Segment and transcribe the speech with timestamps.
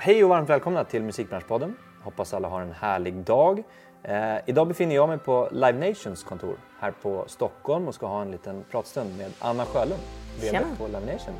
[0.00, 1.76] Hej och varmt välkomna till Musikbranschpodden.
[2.02, 3.62] Hoppas alla har en härlig dag.
[4.02, 8.22] Eh, idag befinner jag mig på Live Nations kontor här på Stockholm och ska ha
[8.22, 10.00] en liten pratstund med Anna Sjölund,
[10.40, 11.34] VD på Live Nation.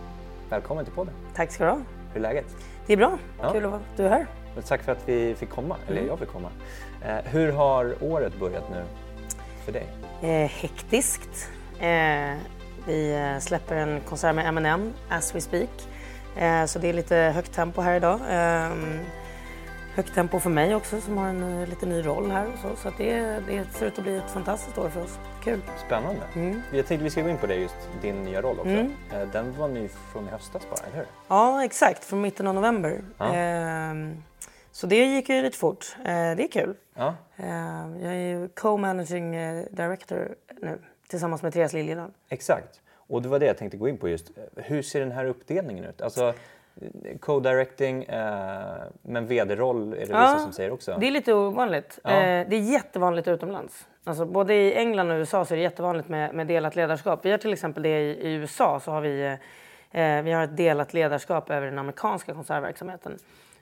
[0.51, 1.15] Välkommen till podden.
[1.35, 1.79] Tack ska du ha.
[2.12, 2.46] Hur är läget?
[2.87, 3.19] Det är bra.
[3.43, 3.52] Ja.
[3.52, 4.27] Kul att du är här.
[4.69, 6.09] Tack för att vi fick komma, eller Mm.
[6.09, 6.48] jag fick komma.
[7.05, 8.84] Eh, hur har året börjat nu
[9.64, 9.87] för dig?
[10.23, 11.50] Eh, hektiskt.
[11.80, 12.37] Eh,
[12.87, 15.71] vi släpper en konsert med Eminem, As We Speak.
[16.37, 18.21] Eh, så det är lite högt tempo här idag.
[18.30, 18.77] Eh,
[19.95, 22.47] högt tempo för mig också som har en eh, lite ny roll här.
[22.47, 25.19] Och så så det, det ser ut att bli ett fantastiskt år för oss.
[25.45, 25.61] Kul.
[25.87, 26.20] Spännande.
[26.34, 26.62] Mm.
[26.73, 28.70] Jag tänkte vi ska gå in på det just, din nya roll också.
[28.70, 28.92] Mm.
[29.12, 31.06] Eh, den var ny från i höstas bara, eller hur?
[31.29, 32.05] Ja, exakt.
[32.05, 33.01] Från mitten av november.
[33.19, 33.34] Ja.
[33.37, 33.95] Eh,
[34.73, 35.97] så det gick ju lite fort.
[36.05, 36.11] Det
[36.45, 36.75] är kul.
[36.95, 39.33] Ja, Eh, jag är ju co-managing
[39.70, 40.78] director nu
[41.09, 42.11] tillsammans med Therese Liljedahl.
[42.28, 42.80] exakt.
[43.12, 44.30] Och det var det jag tänkte gå in på just.
[44.57, 46.03] Hur ser den här uppdelningen ut?
[46.03, 46.34] Alltså,
[46.80, 50.97] eh, co-directing, eh, men vd-roll är det vissa Ja, som säger också.
[51.01, 51.98] Det är lite ovanligt.
[52.05, 52.11] Ja.
[52.11, 53.86] Eh, det är jättevanligt utomlands.
[54.05, 57.25] Alltså, både i England och USA så är det jättevanligt med, med delat ledarskap.
[57.25, 59.36] Vi har till exempel det i, i USA så har vi,
[59.91, 63.12] eh, vi har ett delat ledarskap över den amerikanska konsertverksamheten.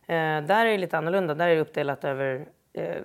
[0.07, 1.35] Eh, där är det lite annorlunda.
[1.35, 2.97] Där är det uppdelat över eh,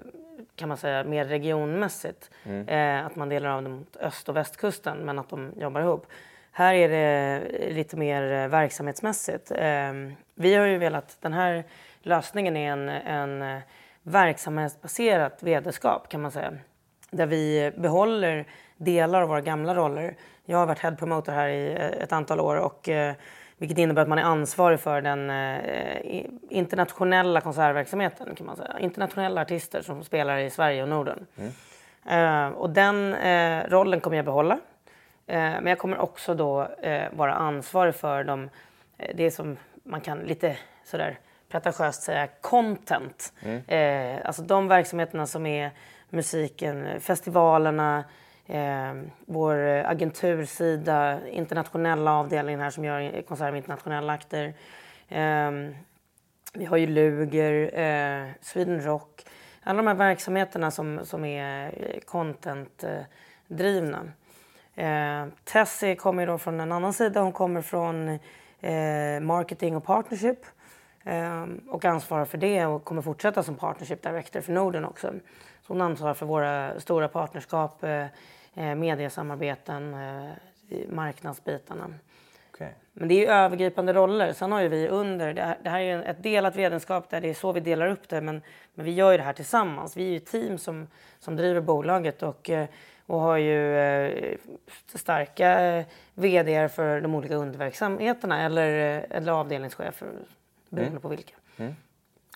[0.55, 2.29] kan man säga mer regionmässigt.
[2.67, 6.07] Eh, att man delar av det mot öst och västkusten men att de jobbar ihop.
[6.57, 9.51] Här är det lite mer eh, verksamhetsmässigt.
[9.51, 9.93] Eh,
[10.35, 11.63] vi har ju velat, den här
[12.01, 13.61] lösningen är en, en eh,
[14.03, 16.53] verksamhetsbaserat vd-skap kan man säga.
[17.11, 18.45] Där vi behåller
[18.77, 20.15] delar av våra gamla roller.
[20.45, 22.89] Jag har varit head promoter här i eh, ett antal år och
[23.57, 25.31] vilket innebär att man är ansvarig för den
[26.49, 28.79] internationella konsertverksamheten kan man säga.
[28.79, 31.25] Internationella artister som spelar i Sverige och Norden.
[32.09, 33.15] Eh, och den
[33.69, 34.59] rollen kommer jag behålla.
[35.27, 38.49] Eh, men jag kommer också då eh, vara ansvarig för de,
[38.97, 43.33] eh, det som man kan lite sådär pretentiöst säga content.
[43.67, 45.71] Eh, alltså de verksamheterna som är
[46.09, 48.03] musiken, festivalerna,
[48.47, 48.93] eh,
[49.25, 54.53] vår agentursida, internationella avdelningen här som gör konserter med internationella akter.
[55.09, 55.51] Eh,
[56.53, 59.25] vi har ju Luger, eh, Sweden Rock.
[59.63, 61.71] Alla de här verksamheterna som, som är
[62.05, 63.99] content-drivna.
[64.75, 67.21] Eh, Tessie kommer då från en annan sida.
[67.21, 68.09] Hon kommer från
[68.59, 70.39] eh, marketing och partnership.
[71.03, 75.13] Eh, och ansvarar för det och kommer fortsätta som partnership director för Norden också.
[75.67, 78.05] Så hon ansvarar för våra stora partnerskap, eh,
[78.55, 80.31] eh, mediesamarbeten, eh,
[80.89, 81.93] marknadsbitarna.
[82.53, 82.75] Okej.
[82.93, 84.33] Men det är ju övergripande roller.
[84.33, 87.29] Sen har ju vi under, det här, det här är ett delat vetenskap där det
[87.29, 88.21] är så vi delar upp det.
[88.21, 88.41] Men,
[88.73, 89.97] men vi gör ju det här tillsammans.
[89.97, 90.87] Vi är ju ett team som,
[91.19, 92.67] som driver bolaget och, eh,
[93.05, 94.37] och har ju eh,
[94.95, 100.07] starka eh, vd för de olika underverksamheterna eller, eh, eller avdelningschefer
[100.69, 101.35] beroende på vilka.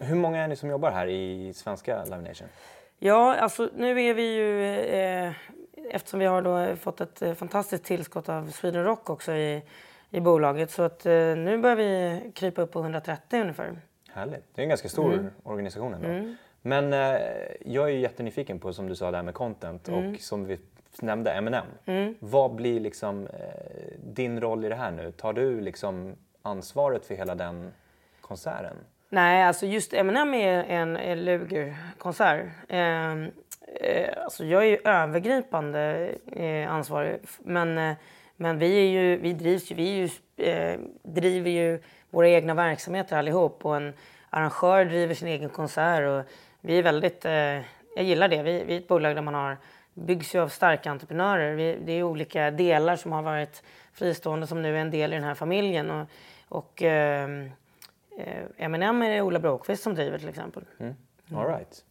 [0.01, 2.47] Hur många är ni som jobbar här i svenska Live Nation?
[2.99, 4.75] Ja, alltså nu är vi ju...
[4.79, 5.31] Eh,
[5.91, 9.63] eftersom vi har fått ett eh, fantastiskt tillskott av Sweden Rock också i,
[10.09, 13.81] i bolaget så att eh, nu börjar vi krypa upp på 130 ungefär.
[14.11, 14.43] Härligt.
[14.55, 15.29] Det är en ganska stor Mm.
[15.43, 16.33] organisation ändå.
[16.61, 17.21] Men eh,
[17.65, 20.13] jag är ju jättenyfiken på, som du sa, det här med content Mm.
[20.13, 20.59] och som vi
[21.01, 21.65] nämnde, Eminem.
[22.19, 25.11] Vad blir liksom eh, din roll i det här nu?
[25.11, 27.71] Tar du liksom ansvaret för hela den
[28.21, 28.75] konserten?
[29.09, 32.45] Nej, alltså just Eminem är en, en Luger-konsert.
[32.69, 37.19] Eh, eh, alltså jag är ju övergripande eh, ansvarig.
[37.39, 37.95] Men, eh,
[38.35, 40.09] men vi, är ju, vi drivs ju, vi ju,
[40.49, 43.65] eh, driver ju våra egna verksamheter allihop.
[43.65, 43.93] Och en
[44.29, 46.07] arrangör driver sin egen konsert.
[46.07, 46.31] Och
[46.61, 47.31] vi är väldigt, eh,
[47.95, 48.43] jag gillar det.
[48.43, 49.57] Vi, vi är ett bolag där man har
[49.93, 51.55] byggs ju av starka entreprenörer.
[51.55, 55.15] Vi, det är olika delar som har varit fristående som nu är en del i
[55.15, 55.91] den här familjen.
[55.91, 56.07] Och,
[56.49, 57.51] och ehm,
[58.19, 60.63] Eh, Eminem är det Ola Bråkvist som driver till exempel.
[61.35, 61.83] All right.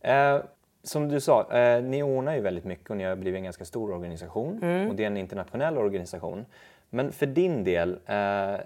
[0.00, 0.38] Eh,
[0.82, 3.64] som du sa, eh, ni ordnar ju väldigt mycket och ni har blivit en ganska
[3.64, 4.88] stor organisation Mm.
[4.88, 6.46] och det är en internationell organisation.
[6.90, 8.60] Men för din del, eh,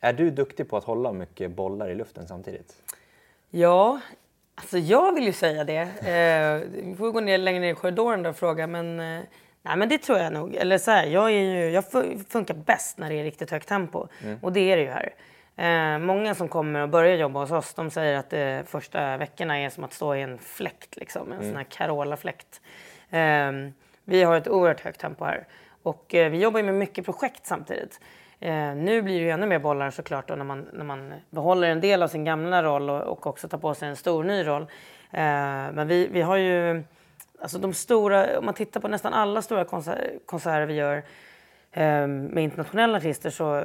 [0.00, 2.82] är du duktig på att hålla mycket bollar i luften samtidigt?
[3.50, 4.00] Ja,
[4.60, 5.78] alltså jag vill ju säga det.
[5.80, 9.20] Eh, vi får gå ner längre ner i korridoren och fråga men, eh,
[9.62, 10.54] nej, men det tror jag nog.
[10.54, 13.68] Eller så här, jag, är ju, jag fu- funkar bäst när det är riktigt högt
[13.68, 14.06] tempo
[14.42, 15.14] och det är det ju här.
[15.56, 19.58] Eh, många som kommer och börjar jobba hos oss de säger att de första veckorna
[19.58, 22.60] är som att stå i en fläkt, liksom, en sån här Carola-fläkt.
[23.10, 23.52] Eh,
[24.04, 25.46] vi har ett oerhört högt tempo här
[25.82, 28.00] och eh, vi jobbar med mycket projekt samtidigt.
[28.40, 31.68] Eh, nu blir det ju ännu mer bollar såklart då när man, när man behåller
[31.68, 34.46] en del av sin gamla roll och, och också tar på sig en stor ny
[34.46, 34.62] roll.
[35.10, 35.18] Eh,
[35.72, 36.82] men vi, vi har ju,
[37.40, 40.96] alltså de stora, om man tittar på nästan alla stora konser, konserter vi gör
[41.72, 43.64] eh, med internationella artister så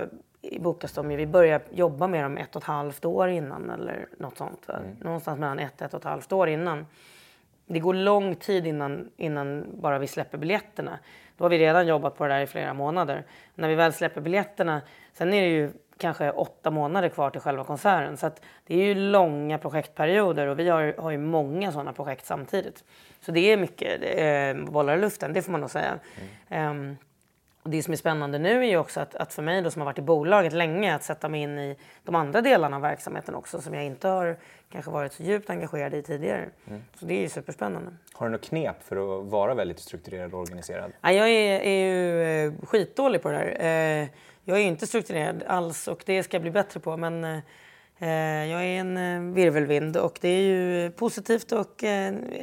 [0.59, 4.07] bokas de ju, vi börjar jobba med dem ett och ett halvt år innan eller
[4.17, 4.69] något sånt.
[4.69, 4.95] Mm.
[5.01, 6.85] Någonstans mellan ett, ett och ett halvt år innan.
[7.65, 10.99] Det går lång tid innan, innan bara vi släpper biljetterna.
[11.37, 13.23] Då har vi redan jobbat på det där i flera månader.
[13.55, 14.81] När vi väl släpper biljetterna,
[15.13, 18.17] sen är det ju kanske åtta månader kvar till själva konserten.
[18.17, 18.31] Så
[18.65, 22.83] det är ju långa projektperioder och vi har, har ju många sådana projekt samtidigt.
[23.21, 25.99] Så det är mycket eh, bollar i luften, det får man nog säga.
[26.49, 26.69] Mm.
[26.69, 26.97] Um,
[27.65, 29.81] och det som är spännande nu är ju också att, att, för mig då som
[29.81, 33.35] har varit i bolaget länge att sätta mig in i de andra delarna av verksamheten
[33.35, 34.37] också som jag inte har
[34.71, 36.49] kanske varit så djupt engagerad i tidigare.
[36.67, 36.81] Mm.
[36.99, 37.91] Så det är ju superspännande.
[38.13, 40.91] Har du något knep för att vara väldigt strukturerad och organiserad?
[41.01, 44.01] Ja, jag är, är ju eh, skitdålig på det där.
[44.01, 44.07] Eh,
[44.43, 48.09] jag är inte strukturerad alls och det ska jag bli bättre på men eh,
[48.51, 51.83] jag är en virvelvind och det är ju positivt och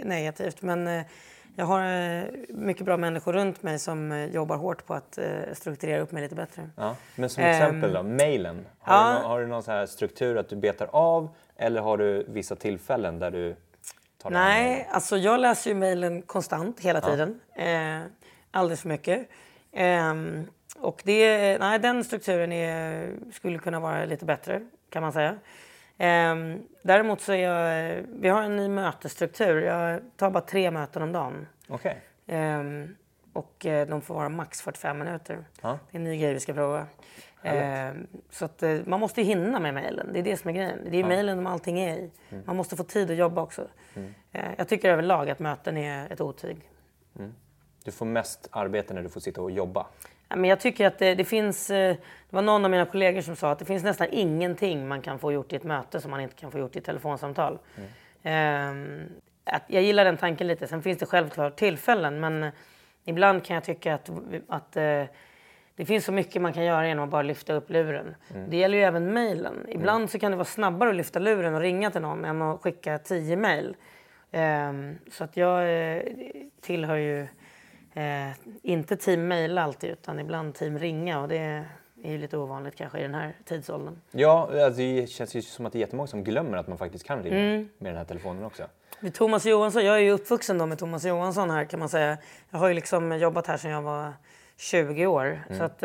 [0.05, 1.05] negativt men
[1.57, 5.25] jag har eh, mycket bra människor runt mig som eh, jobbar hårt på att eh,
[5.55, 6.71] strukturera upp mig lite bättre.
[6.77, 8.67] Ja, men som exempel då, mailen.
[8.79, 9.09] Har, ja.
[9.09, 12.57] du någon, har du någon så struktur att du betar av eller har du vissa
[12.57, 13.57] tillfällen där du
[14.23, 17.41] tar Nej, alltså jag läser ju mailen konstant hela tiden.
[17.55, 17.63] Ja.
[17.63, 18.03] Eh,
[18.51, 19.29] alldeles för mycket.
[19.73, 20.15] Eh,
[20.79, 24.61] och det, nej, den strukturen är, skulle kunna vara lite bättre
[24.91, 25.37] kan man säga.
[26.03, 29.63] Um, däremot så är jag, vi har en ny mötesstruktur.
[29.63, 31.47] Jag tar bara tre möten om dagen.
[31.69, 31.95] Okay.
[32.27, 32.97] Ehm,
[33.33, 35.45] och uh, de får vara max 45 minuter.
[35.61, 35.79] Ja.
[35.91, 36.87] Det är en ny grej vi ska prova.
[37.45, 40.13] Um, så att, uh, man måste hinna med mejlen.
[40.13, 40.79] Det är det som är grejen.
[40.91, 41.07] Det är ja.
[41.07, 42.11] mejlen som allting är i.
[42.31, 42.45] Mm.
[42.47, 43.69] Man måste få tid att jobba också.
[43.95, 44.15] Mm.
[44.35, 46.71] Uh, jag tycker överlag att möten är ett otyg.
[47.19, 47.35] Mm.
[47.85, 49.87] Du får mest arbete när du får sitta och jobba.
[50.37, 51.97] Men jag tycker att det, det, finns, eh,
[52.31, 55.19] det var någon av mina kollegor som sa att det finns nästan ingenting man kan
[55.19, 57.59] få gjort i ett möte som man inte kan få gjort i ett telefonsamtal.
[58.25, 59.09] Mm.
[59.45, 60.67] att jag gillar den tanken lite.
[60.67, 62.51] Sen finns det självklart tillfällen men
[63.05, 64.11] ibland kan jag tycka att,
[64.49, 65.05] att eh,
[65.77, 68.15] det finns så mycket man kan göra genom att bara lyfta upp luren.
[68.35, 68.51] Mm.
[68.51, 69.67] Det gäller ju även mejlen.
[69.69, 70.09] Ibland mm.
[70.09, 72.99] så kan det vara snabbare att lyfta luren och ringa till någon än att skicka
[72.99, 73.77] tio mejl.
[74.33, 76.03] Um, så att jag eh,
[76.61, 77.27] tillhör ju
[77.95, 81.65] Eh, inte team maila alltid utan ibland team ringa och det
[82.03, 84.01] är ju lite ovanligt kanske i den här tidsåldern.
[84.11, 87.07] Ja, alltså det känns ju som att det är jättemånga som glömmer att man faktiskt
[87.07, 87.69] kan ringa mm.
[87.79, 88.63] med den här telefonen också.
[89.15, 92.19] Thomas Johansson, jag är ju uppvuxen då med Thomas Johansson här kan man säga.
[92.51, 94.13] Jag har ju liksom jobbat här sedan jag var
[94.57, 95.43] 20 år.
[95.49, 95.59] Mm.
[95.59, 95.83] Så att,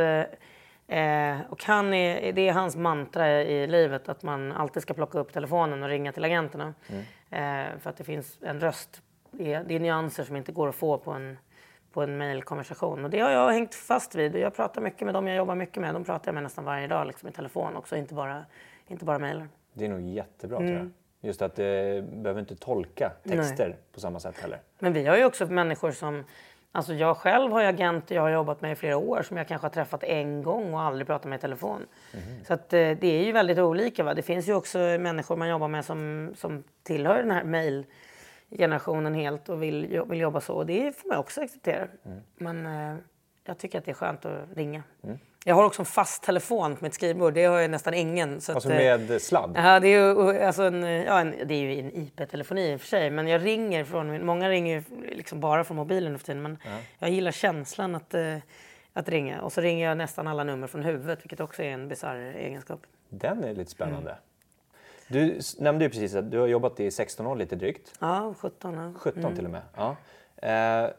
[0.87, 5.19] eh, och han är, det är hans mantra i livet att man alltid ska plocka
[5.19, 6.73] upp telefonen och ringa till agenterna.
[6.87, 7.03] Mm.
[7.29, 9.01] Eh, för att det finns en röst.
[9.31, 11.37] Det är, det är nyanser som inte går att få på en
[11.93, 13.03] på en mejlkonversation.
[13.03, 14.35] Och det har jag hängt fast vid.
[14.35, 15.93] Jag pratar mycket med dem jag jobbar mycket med.
[15.93, 18.45] De pratar jag med nästan varje dag liksom, i telefon också, inte bara,
[18.87, 19.49] inte bara mejlar.
[19.73, 20.67] Det är nog jättebra mm.
[20.67, 20.91] tror jag.
[21.29, 23.77] Just att det behöver inte tolka texter Nej.
[23.93, 24.59] på samma sätt heller.
[24.79, 26.23] Men vi har ju också människor som
[26.71, 29.47] Alltså jag själv har ju agenter jag har jobbat med i flera år som jag
[29.47, 31.85] kanske har träffat en gång och aldrig pratat med i telefon.
[32.13, 32.45] Mm.
[32.45, 34.03] Så att, eh, det är ju väldigt olika.
[34.03, 34.13] Va?
[34.13, 37.85] Det finns ju också människor man jobbar med som, som tillhör den här mejl
[38.51, 40.53] generationen helt och vill, vill jobba så.
[40.53, 41.87] Och det får man också acceptera.
[42.05, 42.19] Mm.
[42.35, 42.97] Men eh,
[43.43, 44.83] jag tycker att det är skönt att ringa.
[45.03, 45.19] Mm.
[45.45, 47.33] Jag har också en fast telefon på mitt skrivbord.
[47.33, 48.41] Det har ju nästan ingen.
[48.41, 49.53] Så alltså att, med sladd?
[49.55, 52.81] Ja, det är ju, alltså en, ja, en, det är ju en IP-telefoni i och
[52.81, 53.09] för sig.
[53.09, 54.25] Men jag ringer från...
[54.25, 56.41] Många ringer liksom bara från mobilen nu för tiden.
[56.41, 56.71] Men ja.
[56.99, 58.37] jag gillar känslan att, uh,
[58.93, 59.41] att ringa.
[59.41, 62.79] Och så ringer jag nästan alla nummer från huvudet, vilket också är en bisarr egenskap.
[63.09, 64.17] Den är lite spännande.
[65.07, 67.93] Du nämnde ju precis att du har jobbat i 16 år lite drygt.
[67.99, 68.73] Ja, 17.
[68.73, 68.99] Ja.
[68.99, 69.35] 17 mm.
[69.35, 69.61] till och med.
[69.75, 69.95] Ja.
[70.47, 70.89] Eh,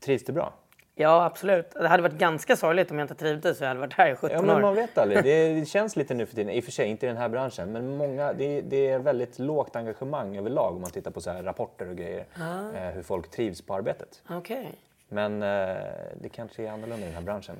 [0.00, 0.52] trivs du bra?
[0.94, 1.70] Ja, absolut.
[1.70, 4.16] Det hade varit ganska sorgligt om jag inte trivdes så jag hade varit här i
[4.16, 4.46] 17 år.
[4.46, 5.24] Ja, men man vet aldrig.
[5.24, 7.72] Det känns lite nu för tiden, i och för sig inte i den här branschen,
[7.72, 11.88] men många, det, det är väldigt lågt engagemang överlag om man tittar på så rapporter
[11.88, 12.26] och grejer.
[12.34, 12.76] Ah.
[12.76, 14.22] Eh, hur folk trivs på arbetet.
[14.38, 14.66] Okay.
[15.08, 15.76] Men eh,
[16.20, 17.56] det kanske är annorlunda i den här branschen.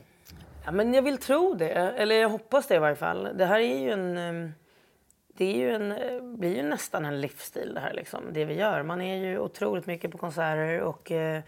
[0.65, 3.29] Ja, men jag vill tro det, eller jag hoppas det i varje fall.
[3.35, 4.55] Det här är ju en...
[5.37, 8.55] Det är ju en, eh, blir ju nästan en livsstil det här liksom, det vi
[8.55, 8.83] gör.
[8.83, 11.43] Man är ju otroligt mycket på konserter och eh,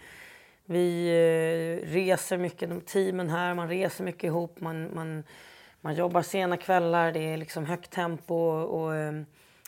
[0.65, 5.25] vi eh, reser mycket, de teamen här, man reser mycket ihop, man, man,
[5.81, 9.13] man jobbar sena kvällar, det är liksom högt tempo och eh,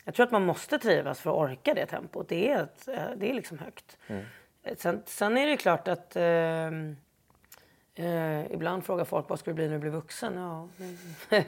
[0.03, 2.29] jag tror att man måste trivas för att orka det tempot.
[2.29, 3.97] Det är, ett, eh, det är liksom högt.
[4.07, 4.25] Mm.
[4.77, 6.17] Sen, sen, är det klart att
[8.49, 10.33] ibland frågar folk vad ska du bli när du blir vuxen?
[10.37, 10.69] Ja,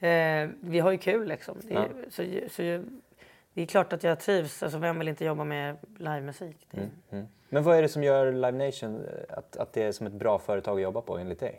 [0.00, 1.58] eh, vi har ju kul liksom.
[1.62, 1.88] Det, ja.
[2.08, 2.62] så, så,
[3.54, 4.62] det är klart att jag trivs.
[4.62, 6.68] Alltså, vem vill inte jobba med livemusik?
[6.72, 7.26] Mm, mm.
[7.48, 10.12] Men vad är det som gör Live Nation eh, att, att det är som ett
[10.12, 11.56] bra företag att jobba på enligt dig?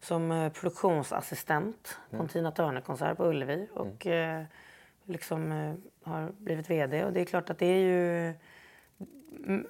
[0.00, 4.40] som eh, produktionsassistent på en Tina Turner-konsert på Ullevi och mm.
[4.40, 4.46] eh,
[5.04, 7.04] liksom eh, har blivit VD.
[7.04, 8.34] Och det är klart att det är ju mm,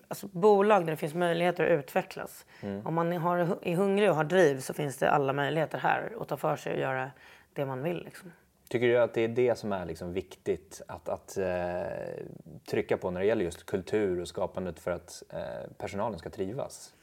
[0.09, 2.47] alltså, bolag där det finns möjligheter att utvecklas.
[2.61, 2.87] Mm.
[2.87, 6.29] Om man har, är hungrig och har driv så finns det alla möjligheter här att
[6.29, 7.11] ta för sig och göra
[7.53, 8.05] det man vill.
[8.05, 8.33] Liksom.
[8.69, 11.47] Tycker du att det är det som är liksom viktigt att, att eh,
[12.71, 16.95] trycka på när det gäller just kultur och skapandet för att eh, personalen ska trivas?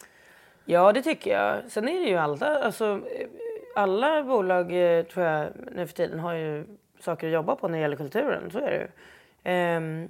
[0.66, 1.72] Ja, det tycker jag.
[1.72, 3.02] Sen är det ju alla, alltså,
[3.76, 6.66] alla bolag eh, tror jag nu för tiden har ju
[7.00, 8.52] saker att jobba på när det gäller kulturen.
[8.52, 8.88] Så är det ju.
[9.78, 10.10] Um,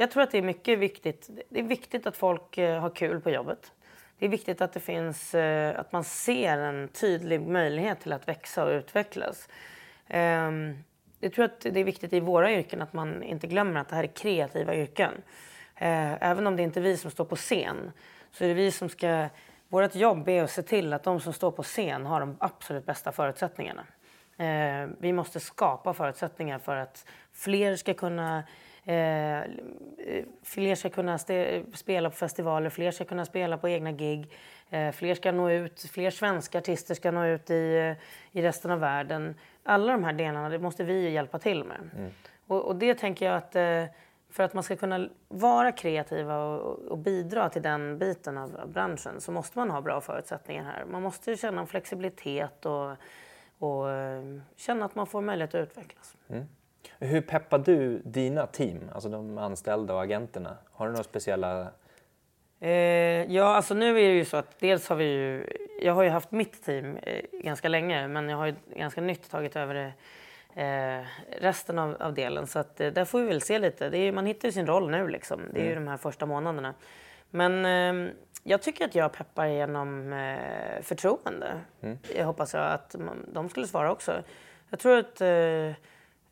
[0.00, 1.30] jag tror att det är mycket viktigt.
[1.48, 3.72] Det är viktigt att folk eh, har kul på jobbet.
[4.18, 8.28] Det är viktigt att det finns, eh, att man ser en tydlig möjlighet till att
[8.28, 9.48] växa och utvecklas.
[10.08, 10.76] Ehm,
[11.20, 13.96] jag tror att det är viktigt i våra yrken att man inte glömmer att det
[13.96, 15.12] här är kreativa yrken.
[15.76, 17.90] Eh, även om det inte är vi som står på scen
[18.30, 19.28] så är det vi som ska
[19.68, 22.86] vårt jobb är att se till att de som står på scen har de absolut
[22.86, 23.86] bästa förutsättningarna.
[24.36, 28.42] Ehm, vi måste skapa förutsättningar för att fler ska kunna
[28.90, 29.42] eh,
[30.42, 31.18] fler ska kunna
[31.74, 34.32] spela på festivaler, fler ska kunna spela på egna gig.
[34.70, 37.94] Eh, fler ska nå ut, fler svenska artister ska nå ut i,
[38.32, 39.34] i resten av världen.
[39.62, 41.90] Alla de här delarna det måste vi hjälpa till med.
[41.96, 42.10] Mm.
[42.46, 43.84] Och, och, det tänker jag att eh,
[44.30, 48.68] för att man ska kunna vara kreativa och, och bidra till den biten av, av,
[48.68, 50.84] branschen så måste man ha bra förutsättningar här.
[50.84, 52.96] Man måste känna en flexibilitet och,
[53.58, 54.22] och eh,
[54.56, 56.16] känna att man får möjlighet att utvecklas.
[56.28, 56.46] Mm.
[57.00, 60.56] Hur peppar du dina team, alltså de anställda och agenterna?
[60.72, 61.66] Har du några speciella...
[62.60, 62.70] Eh,
[63.32, 65.46] ja, alltså nu är det ju så att dels har vi ju...
[65.82, 69.30] Jag har ju haft mitt team eh, ganska länge men jag har ju ganska nytt
[69.30, 69.92] tagit över det
[70.54, 71.06] eh,
[71.40, 72.46] resten av, av, delen.
[72.46, 73.86] Så att, eh, där får vi väl se lite.
[73.86, 75.40] Är, man hittar ju sin roll nu liksom.
[75.52, 75.68] Det är mm.
[75.68, 76.74] ju de här första månaderna.
[77.30, 81.60] Men eh, jag tycker att jag peppar genom eh, förtroende.
[81.80, 81.98] Mm.
[82.16, 84.22] Jag hoppas jag att man, de skulle svara också.
[84.70, 85.72] Jag tror att eh,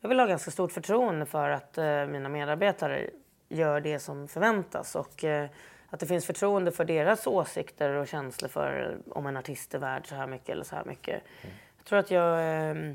[0.01, 3.09] jag vill ha ganska stort förtroende för att eh, mina medarbetare
[3.49, 5.49] gör det som förväntas och eh,
[5.89, 10.07] att det finns förtroende för deras åsikter och känslor för om en artist är värd
[10.07, 11.23] så här mycket eller så här mycket.
[11.41, 11.55] Mm.
[11.77, 12.93] Jag tror att jag eh,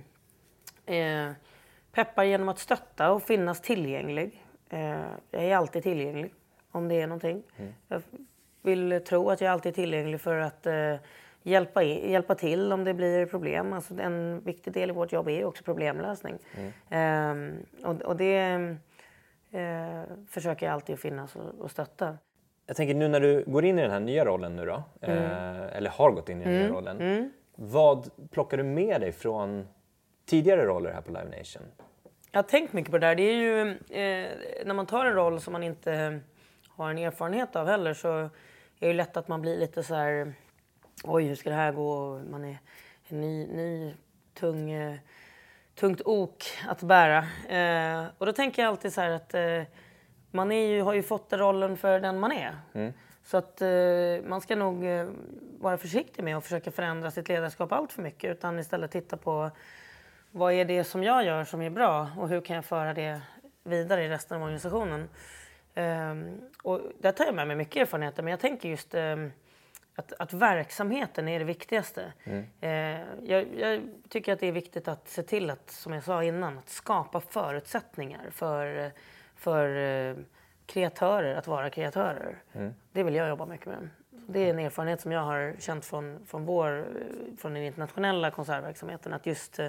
[0.87, 1.33] Eh,
[1.93, 4.45] peppar genom att stötta och finnas tillgänglig.
[4.69, 6.35] Eh, jag är alltid tillgänglig
[6.71, 7.43] om det är någonting.
[7.57, 7.73] Mm.
[7.89, 8.03] Jag
[8.63, 10.95] vill tro att jag alltid är tillgänglig för att eh,
[11.45, 13.73] hjälpa, in, hjälpa till om det blir problem.
[13.73, 16.39] Alltså en viktig del i vårt jobb är också problemlösning.
[16.57, 16.73] Mm.
[16.91, 18.39] Ehm, och, och, det
[19.53, 22.19] eh, försöker jag alltid finnas och, och stötta.
[22.67, 25.19] Jag tänker nu när du går in i den här nya rollen nu då, mm.
[25.19, 26.75] eh, eller har gått in i den nya mm.
[26.75, 27.01] rollen.
[27.01, 27.33] Mm.
[27.57, 29.69] Vad plockar du med dig från
[30.27, 31.63] tidigare roller här på Live Nation?
[32.31, 33.15] Jag har tänkt mycket på det där.
[33.15, 34.29] Det är ju, eh,
[34.65, 36.21] när man tar en roll som man inte
[36.69, 38.09] har en erfarenhet av heller så
[38.81, 40.35] är det lätt att man blir lite så här...
[41.03, 42.19] Oj, hur ska det här gå?
[42.31, 42.59] Man är
[43.09, 43.95] en ny, ny
[44.35, 44.97] tung, eh,
[45.75, 47.19] tungt ok att bära.
[47.49, 49.63] Eh, och då tänker jag alltid så här att eh,
[50.31, 52.57] man är ju, har ju fått rollen för den man är.
[52.73, 52.93] Mm.
[53.25, 55.09] Så att eh, man ska nog eh,
[55.61, 59.51] vara försiktig med att försöka förändra sitt ledarskap allt för mycket utan istället titta på
[60.31, 63.21] vad är det som jag gör som är bra och hur kan jag föra det
[63.65, 65.09] vidare i resten av organisationen?
[65.77, 69.33] Um, och där tar jag med mig mycket erfarenheter, men jag tänker just um,
[69.95, 72.13] att, att, verksamheten är det viktigaste.
[72.25, 72.45] Mm.
[72.63, 76.25] Uh, jag, jag, tycker att det är viktigt att se till att, som jag sa
[76.25, 78.93] innan, att skapa förutsättningar för,
[79.35, 80.17] för uh,
[80.67, 82.43] kreatörer att vara kreatörer.
[82.53, 82.75] Mm.
[82.93, 83.89] Det vill jag jobba mycket med.
[84.11, 86.87] Det är en erfarenhet som jag har känt från, från, vår,
[87.39, 89.13] från den internationella konsertverksamheten.
[89.13, 89.69] Att just eh,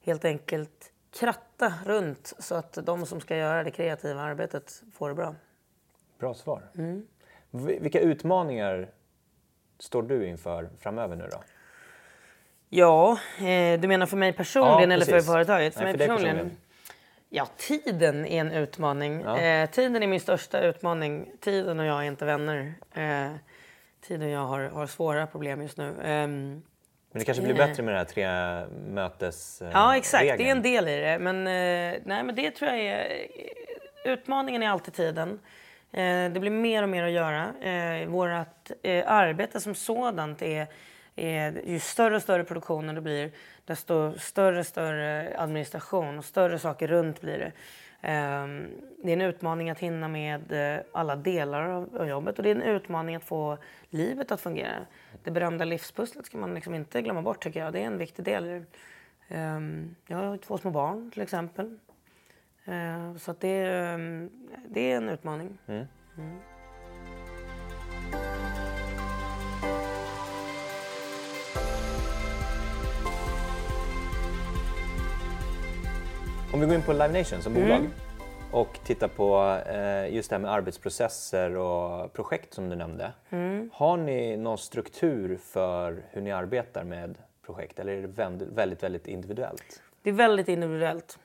[0.00, 5.14] helt enkelt kratta runt så att de som ska göra det kreativa arbetet får det
[5.14, 5.34] bra.
[6.18, 6.62] Bra svar.
[6.74, 7.06] Mm.
[7.50, 8.88] Vilka utmaningar
[9.78, 11.42] står du inför framöver nu då?
[12.68, 15.76] Ja, eh, du menar för mig personligen Ja, eller för företaget?
[15.76, 16.50] Nej, mig för dig personligen.
[17.30, 19.20] Ja, tiden är en utmaning.
[19.20, 19.38] Ja.
[19.38, 21.32] Eh, tiden är min största utmaning.
[21.40, 22.74] Tiden och jag är inte vänner.
[22.94, 23.32] Eh,
[24.00, 25.94] tiden och jag har, har svåra problem just nu.
[26.04, 26.62] Ehm,
[27.12, 27.66] Men det kanske blir Eh.
[27.66, 30.22] bättre med det här tre mötes eh, Ja, exakt.
[30.22, 30.56] Det är regeln.
[30.56, 31.18] en del i det.
[31.18, 33.26] Men, eh, nej, men det tror jag är...
[34.04, 35.38] Utmaningen är alltid tiden.
[35.92, 37.54] Eh, det blir mer och mer att göra.
[37.60, 40.66] Eh, vårt eh, arbete som sådant är,
[41.16, 41.62] är...
[41.66, 43.30] Ju större och större produktionen det blir,
[43.64, 47.52] desto större och större administration och större saker runt blir det.
[48.00, 48.68] Ehm,
[49.02, 52.54] det är en utmaning att hinna med eh, alla delar av, jobbet och det är
[52.54, 53.58] en utmaning att få
[53.90, 54.86] livet att fungera.
[55.24, 57.72] Det berömda livspusslet ska man liksom inte glömma bort tycker jag.
[57.72, 58.64] Det är en viktig del
[59.28, 61.78] ehm, jag har två små barn till exempel.
[62.68, 64.30] Ehm, så att det, ehm,
[64.68, 65.58] det är en utmaning.
[76.52, 77.90] Om vi går in på Live Nation som bolag Mm.
[78.52, 83.12] och tittar på eh, just det här med arbetsprocesser och projekt som du nämnde.
[83.30, 83.70] Mm.
[83.72, 88.82] Har ni någon struktur för hur ni arbetar med projekt eller är det väldigt, väldigt,
[88.82, 89.82] väldigt individuellt?
[90.02, 91.18] Det är väldigt individuellt.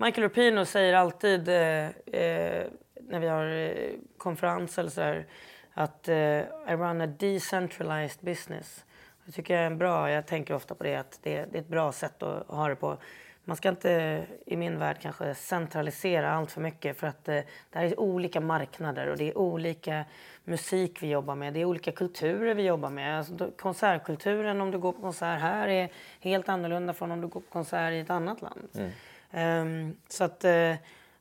[0.00, 2.66] Michael Rapino säger alltid eh, eh,
[3.00, 5.26] när vi har eh, konferenser eller så här,
[5.74, 8.84] att eh, I run a decentralized business.
[9.24, 11.62] Det tycker jag är en bra, jag tänker ofta på det, att det, det är
[11.62, 12.96] ett bra sätt att ha det på.
[13.44, 17.34] Man ska inte i min värld kanske centralisera allt för mycket för att eh,
[17.70, 20.04] det här är olika marknader och det är olika
[20.44, 21.52] musik vi jobbar med.
[21.54, 23.18] Det är olika kulturer vi jobbar med.
[23.18, 25.88] Alltså, då- konsertkulturen om du går på konsert här är
[26.20, 28.68] helt annorlunda från om du går på konsert i ett annat land.
[28.74, 28.90] Mm.
[29.30, 30.74] Ehm, så att eh,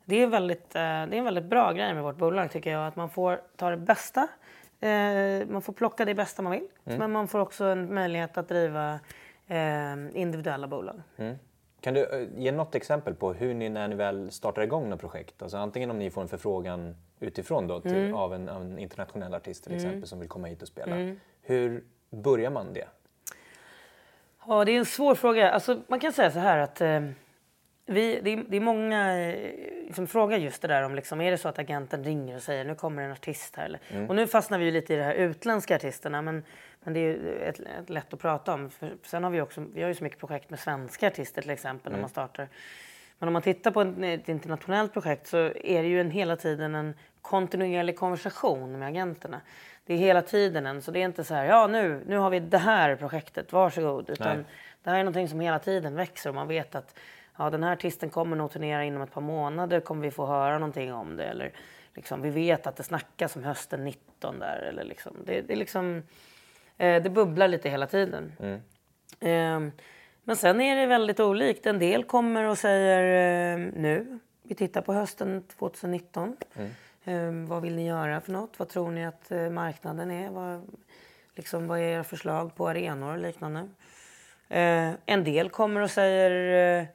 [0.05, 2.87] det är, väldigt, eh, det är en väldigt bra grej med vårt bolag tycker jag.
[2.87, 4.27] Att man får ta det bästa.
[4.79, 6.67] Eh, man får plocka det bästa man vill.
[6.83, 8.99] Men man får också en möjlighet att driva
[10.13, 11.01] individuella bolag.
[11.81, 15.41] Kan du ge något exempel på hur ni när ni väl startar igång något projekt,
[15.41, 18.13] alltså antingen om ni får en förfrågan utifrån då till, Mm.
[18.15, 21.15] av, en, en internationell artist till exempel som vill komma hit och spela.
[21.41, 22.87] Hur börjar man det?
[24.47, 25.51] Ja, det är en svår fråga.
[25.51, 26.81] Alltså, man kan säga så här att
[27.89, 31.31] vi, det, är, det är många eh, som frågar just det där om liksom, är
[31.31, 33.65] det så att agenten ringer och säger nu kommer en artist här.
[33.65, 36.43] Eller, Och nu fastnar vi ju lite i det här utländska artisterna men,
[36.83, 38.69] men det är ju ett, ett lätt att prata om.
[38.69, 41.51] För sen har vi också, vi har ju så mycket projekt med svenska artister till
[41.51, 42.47] exempel när man startar.
[43.19, 46.75] Men om man tittar på ett internationellt projekt så är det ju en, hela tiden
[46.75, 49.41] en kontinuerlig konversation med agenterna.
[49.85, 52.29] Det är hela tiden en, så det är inte så här, ja nu, nu har
[52.29, 54.09] vi det här projektet, varsågod.
[54.09, 54.45] Utan Nej.
[54.83, 56.99] det här är någonting som hela tiden växer och man vet att
[57.39, 60.59] ja, den här artisten kommer nog turnera inom ett par månader, kommer vi få höra
[60.59, 61.25] någonting om det.
[61.25, 61.51] Eller
[61.93, 64.59] liksom, vi vet att det snackas om hösten 19 där.
[64.59, 66.03] Eller liksom, det, det, liksom,
[66.77, 68.31] eh, det bubblar lite hela tiden.
[69.19, 69.71] Ehm,
[70.23, 71.65] men sen är det väldigt olikt.
[71.65, 73.03] En del kommer och säger
[73.53, 76.35] eh, nu, vi tittar på hösten 2019.
[77.05, 78.59] Ehm, vad vill ni göra för något?
[78.59, 80.29] Vad tror ni att eh, marknaden är?
[80.29, 80.77] Vad,
[81.35, 83.59] liksom, vad är era förslag på arenor och liknande?
[84.49, 86.31] Eh, en del kommer och säger
[86.81, 86.87] eh, eh,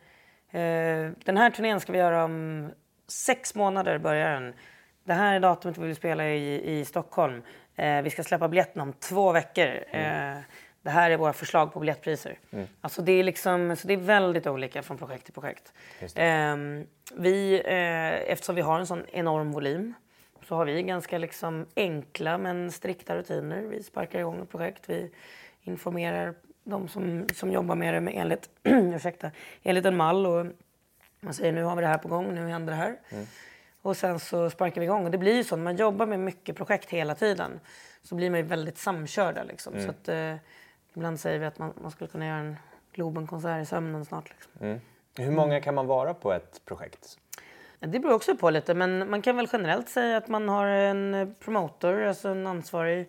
[1.25, 2.71] den här turnén ska vi göra om
[3.07, 4.55] sex månader börjar den.
[5.05, 7.43] Det här är datumet vi vill spela i, i Stockholm.
[7.77, 9.85] Eh, vi ska släppa biljetterna om två veckor.
[9.91, 10.37] Eh,
[10.83, 12.39] det här är våra förslag på biljettpriser.
[12.81, 15.73] Alltså det, är liksom, så det är väldigt olika från projekt till projekt.
[16.15, 19.95] Ehm, vi, eh, eftersom vi har en sån enorm volym
[20.49, 23.63] så har vi ganska liksom enkla men strikta rutiner.
[23.63, 24.83] Vi sparkar igång ett projekt.
[24.87, 25.11] Vi
[25.63, 29.31] informerar de som, som jobbar med det med enligt, ursäkta,
[29.63, 30.27] enligt en mall.
[30.27, 30.47] Och
[31.21, 32.97] man säger nu har vi det här på gång, nu händer det här.
[33.83, 35.05] Och sen så sparkar vi igång.
[35.05, 37.61] Och det blir ju så, när man jobbar med mycket projekt hela tiden
[38.03, 39.43] så blir man ju väldigt samkörda.
[39.43, 39.81] Liksom.
[39.81, 40.35] Så att, eh,
[40.95, 42.57] ibland säger vi att man, man skulle kunna göra en
[42.93, 44.31] Globenkonsert i sömnen snart.
[44.31, 44.81] Liksom.
[45.17, 47.19] Hur många kan man vara på ett projekt?
[47.81, 51.35] Det beror också på lite, men man kan väl generellt säga att man har en
[51.41, 53.09] promotor, alltså en ansvarig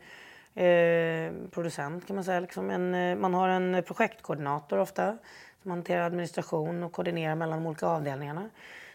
[0.56, 2.40] eh, producent kan man säga.
[2.40, 5.18] Liksom en, eh, man har en projektkoordinator ofta
[5.62, 8.50] som hanterar administration och koordinerar mellan de olika avdelningarna.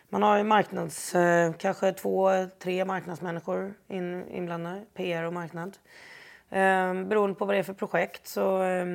[0.08, 5.78] Man har marknads, eh, kanske två, tre marknadsmänniskor in, inblandade, PR och marknad.
[6.50, 8.86] Eh, beroende på vad det är för projekt så eh,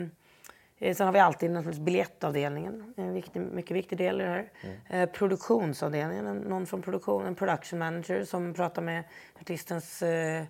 [0.95, 4.49] Sen har vi alltid naturligtvis biljettavdelningen, en viktig, mycket viktig del i det här.
[4.89, 9.03] Eh, produktionsavdelningen, en- någon från produktion, en production manager som pratar med
[9.41, 10.43] artistens eh,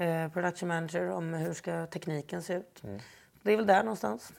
[0.00, 2.82] eh, production manager om hur ska tekniken se ut.
[3.42, 4.32] Det är väl där någonstans.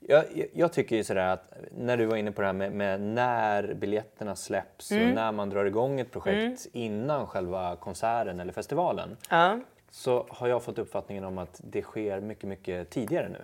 [0.00, 2.72] Jag, jag- jag tycker ju sådär att när du var inne på det här med,
[2.72, 8.52] med när biljetterna släpps och när man drar igång ett projekt innan själva konserten eller
[8.52, 9.60] festivalen Ja.
[9.90, 13.42] så har jag fått uppfattningen om att det sker mycket, mycket tidigare nu.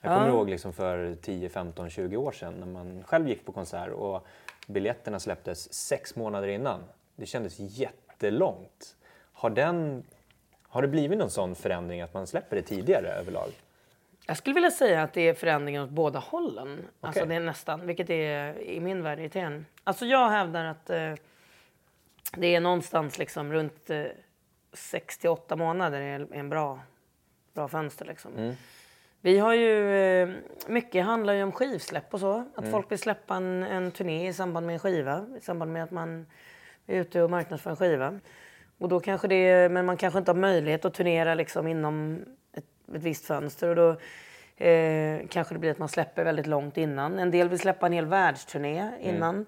[0.00, 3.52] Jag kommer ihåg liksom för 10, 15, 20 år sedan när man själv gick på
[3.52, 4.26] konsert och
[4.66, 6.80] biljetterna släpptes sex månader innan.
[7.16, 8.96] Det kändes jättelångt.
[9.44, 10.02] Har, den,
[10.68, 13.48] har det blivit någon sån förändring att man släpper det tidigare överlag?
[14.26, 16.84] Jag skulle vilja säga att det är förändringar åt båda hållen.
[17.00, 17.28] Alltså Okej.
[17.28, 19.64] det är nästan, vilket är i min värld irriterande.
[19.84, 21.14] Alltså jag hävdar att eh,
[22.36, 24.04] det är någonstans liksom runt eh,
[24.72, 26.80] 6 till 8 månader är en bra,
[27.54, 28.56] bra fönster liksom.
[29.20, 30.28] Vi har ju, eh,
[30.66, 32.44] mycket handlar ju om skivsläpp och så.
[32.54, 35.26] Att folk vill släppa en, en turné i samband med en skiva.
[35.38, 36.26] I samband med att man
[36.86, 38.20] är ute och marknadsför en skiva.
[38.78, 42.64] Och då kanske det, men man kanske inte har möjlighet att turnera liksom inom ett,
[42.94, 43.68] ett visst fönster.
[43.68, 43.90] Och då
[44.66, 47.18] eh, kanske det blir att man släpper väldigt långt innan.
[47.18, 49.46] En del vill släppa en hel världsturné innan.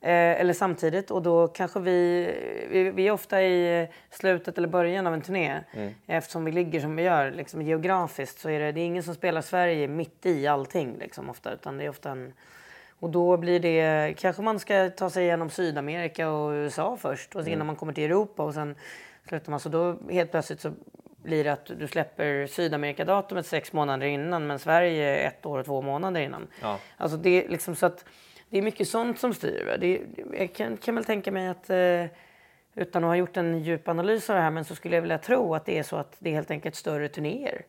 [0.00, 1.10] Eh, eller samtidigt.
[1.10, 2.30] Och då kanske vi,
[2.70, 5.60] vi, vi är ofta i slutet eller början av en turné.
[6.06, 9.14] Eftersom vi ligger som vi gör liksom geografiskt så är det, det är ingen som
[9.14, 11.52] spelar Sverige mitt i allting liksom ofta.
[11.52, 12.32] Utan det är ofta en,
[13.00, 17.44] och då blir det, kanske man ska ta sig igenom Sydamerika och USA först och
[17.44, 18.74] sen innan man kommer till Europa och sen
[19.28, 19.60] slutar man.
[19.60, 20.72] Så då helt plötsligt så
[21.22, 25.82] blir det att du släpper Sydamerikadatumet sex månader innan men Sverige ett år och två
[25.82, 26.46] månader innan.
[26.62, 26.78] Ja.
[26.96, 28.04] Alltså det är liksom så att
[28.48, 29.76] det är mycket sånt som styr.
[29.80, 30.00] Det,
[30.38, 32.04] jag kan, kan väl tänka mig att eh,
[32.74, 35.18] utan att ha gjort en djup analys av det här men så skulle jag vilja
[35.18, 37.64] tro att det är så att det är helt enkelt större turnéer.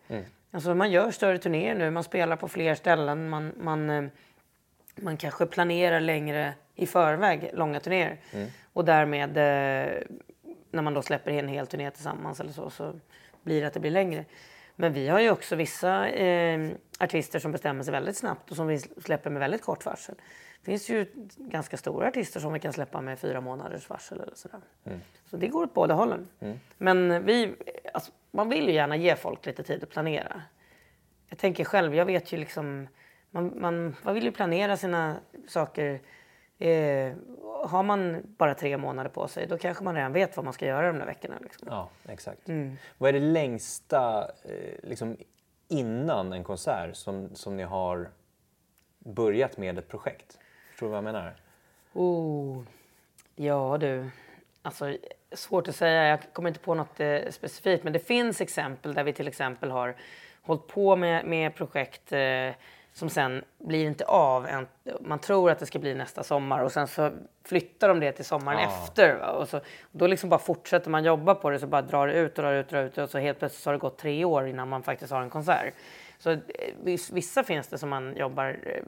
[0.51, 4.03] Alltså man gör större turnéer nu, man spelar på fler ställen, man, man, eh,
[5.01, 8.17] man kanske planerar längre i förväg långa turnéer.
[8.73, 10.01] Och därmed eh,
[10.71, 12.93] när man då släpper en hel turné tillsammans eller så, så
[13.43, 14.25] blir det att det blir längre.
[14.75, 18.67] Men vi har ju också vissa eh, artister som bestämmer sig väldigt snabbt och som
[18.67, 20.15] vi släpper med väldigt kort varsel.
[20.59, 21.05] Det finns ju
[21.37, 24.59] ganska stora artister som vi kan släppa med fyra månaders varsel eller sådär.
[25.29, 26.27] Så det går åt båda hållen.
[26.77, 27.53] Men vi,
[27.93, 30.41] alltså, man vill ju gärna ge folk lite tid att planera.
[31.29, 32.87] Jag tänker själv, jag vet ju liksom,
[33.31, 35.15] man, man, man vill ju planera sina
[35.47, 36.01] saker.
[36.57, 37.13] Eh,
[37.65, 40.65] har man bara tre månader på sig, då kanske man redan vet vad man ska
[40.65, 41.35] göra de där veckorna.
[41.41, 41.67] Liksom.
[41.71, 42.49] Ja, exakt.
[42.97, 45.17] Vad är det längsta eh, liksom,
[45.67, 48.09] innan en konsert som, som ni har
[48.99, 50.39] börjat med ett projekt?
[50.69, 51.35] Förstår du vad jag menar?
[51.93, 52.63] Oh.
[53.35, 54.09] Ja du,
[54.61, 54.97] alltså
[55.31, 56.07] svårt att säga.
[56.07, 57.83] Jag kommer inte på något eh, specifikt.
[57.83, 59.95] Men det finns exempel där vi till exempel har
[60.41, 62.51] hållit på med, med projekt eh,
[62.93, 64.47] som sen blir inte av.
[64.47, 64.67] En,
[65.01, 67.11] man tror att det ska bli nästa sommar och sen så
[67.45, 68.61] flyttar de det till sommaren Ah.
[68.83, 69.15] efter.
[69.19, 69.31] Va?
[69.31, 69.59] Och så,
[69.91, 72.53] då liksom bara fortsätter man jobba på det så bara drar det ut och drar
[72.53, 74.69] ut och drar ut och så helt plötsligt så har det gått tre år innan
[74.69, 75.73] man faktiskt har en konsert.
[76.17, 76.39] Så eh,
[76.83, 78.83] vis- vissa finns det som man jobbar eh,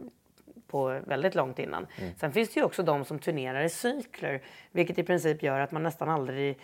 [0.67, 1.87] på väldigt långt innan.
[2.17, 5.71] Sen finns det ju också de som turnerar i cykler, vilket i princip gör att
[5.71, 6.59] man nästan aldrig...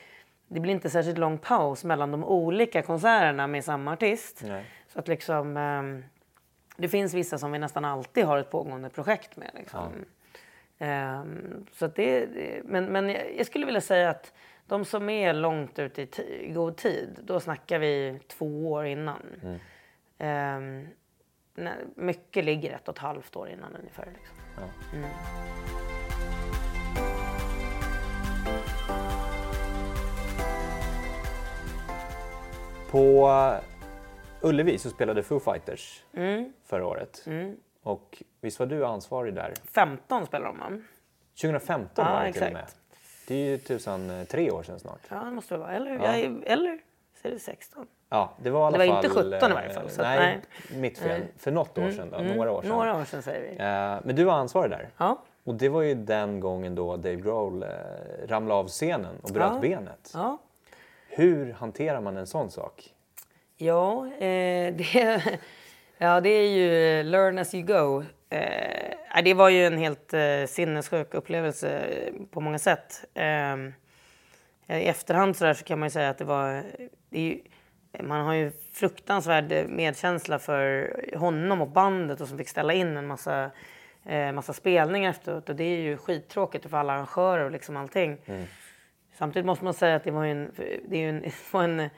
[0.49, 4.41] Det blir inte särskilt lång paus mellan de olika konserterna med samma artist.
[4.45, 4.63] Nej.
[4.93, 5.57] Så att liksom...
[5.57, 6.03] ehm,
[6.77, 9.51] det finns vissa som vi nästan alltid har ett pågående projekt med.
[9.53, 10.05] Liksom.
[10.79, 14.33] Ehm, så det, det, men men jag, jag skulle vilja säga att
[14.65, 16.09] de som är långt ute i,
[16.41, 19.21] i god tid, då snackar vi två år innan.
[20.17, 20.87] Ehm,
[21.55, 24.07] nej, mycket ligger ett och ett halvt år innan ungefär.
[24.13, 24.37] Liksom.
[32.91, 33.29] På
[34.41, 36.53] Ullevi så spelade Foo Fighters Mm.
[36.65, 37.25] förra året.
[37.83, 39.53] Och visst var du ansvarig där?
[39.71, 40.81] 15 spelar de va?
[41.41, 42.53] 2015 Ja, var det till och exakt.
[42.53, 42.65] med.
[43.27, 44.99] Det är ju tusan eh, tre år sedan snart.
[45.09, 45.71] Ja, det måste det vara.
[45.71, 46.17] Eller, Ja.
[46.17, 46.79] jag eller
[47.21, 47.87] så är det 16.
[48.09, 48.95] Ja, det var Det var fall...
[49.05, 50.79] inte 17 i eh, varje fall, så nej, nej.
[50.81, 51.19] mitt fel.
[51.19, 51.27] Nej.
[51.37, 52.71] För något år sedan då, några år sedan.
[52.71, 53.57] Några år sedan säger vi.
[53.57, 54.89] Eh, Men du var ansvarig där.
[54.97, 55.23] Ja.
[55.43, 57.69] Och det var ju den gången då Dave Grohl eh,
[58.27, 59.59] ramlade av scenen och bröt Ja.
[59.59, 60.11] benet.
[60.13, 60.37] ja.
[61.09, 62.93] Hur hanterar man en sån sak?
[63.57, 65.21] Ja, eh, det,
[65.97, 68.03] ja, det är ju learn as you go.
[68.29, 71.87] Eh, det var ju en helt eh, sinnessjuk upplevelse
[72.31, 73.05] på många sätt.
[73.13, 73.57] Eh,
[74.67, 76.63] I efterhand så, så kan man säga att det var...
[77.09, 77.39] Det ju,
[78.03, 83.07] man har ju fruktansvärd medkänsla för honom och bandet och som fick ställa in en
[83.07, 83.51] massa,
[84.05, 85.49] eh, massa spelningar efteråt.
[85.49, 88.17] Och det är ju skittråkigt för alla arrangörer och liksom allting.
[89.13, 90.51] Samtidigt måste man säga att det var ju en,
[90.87, 91.89] det är ju en, det var en,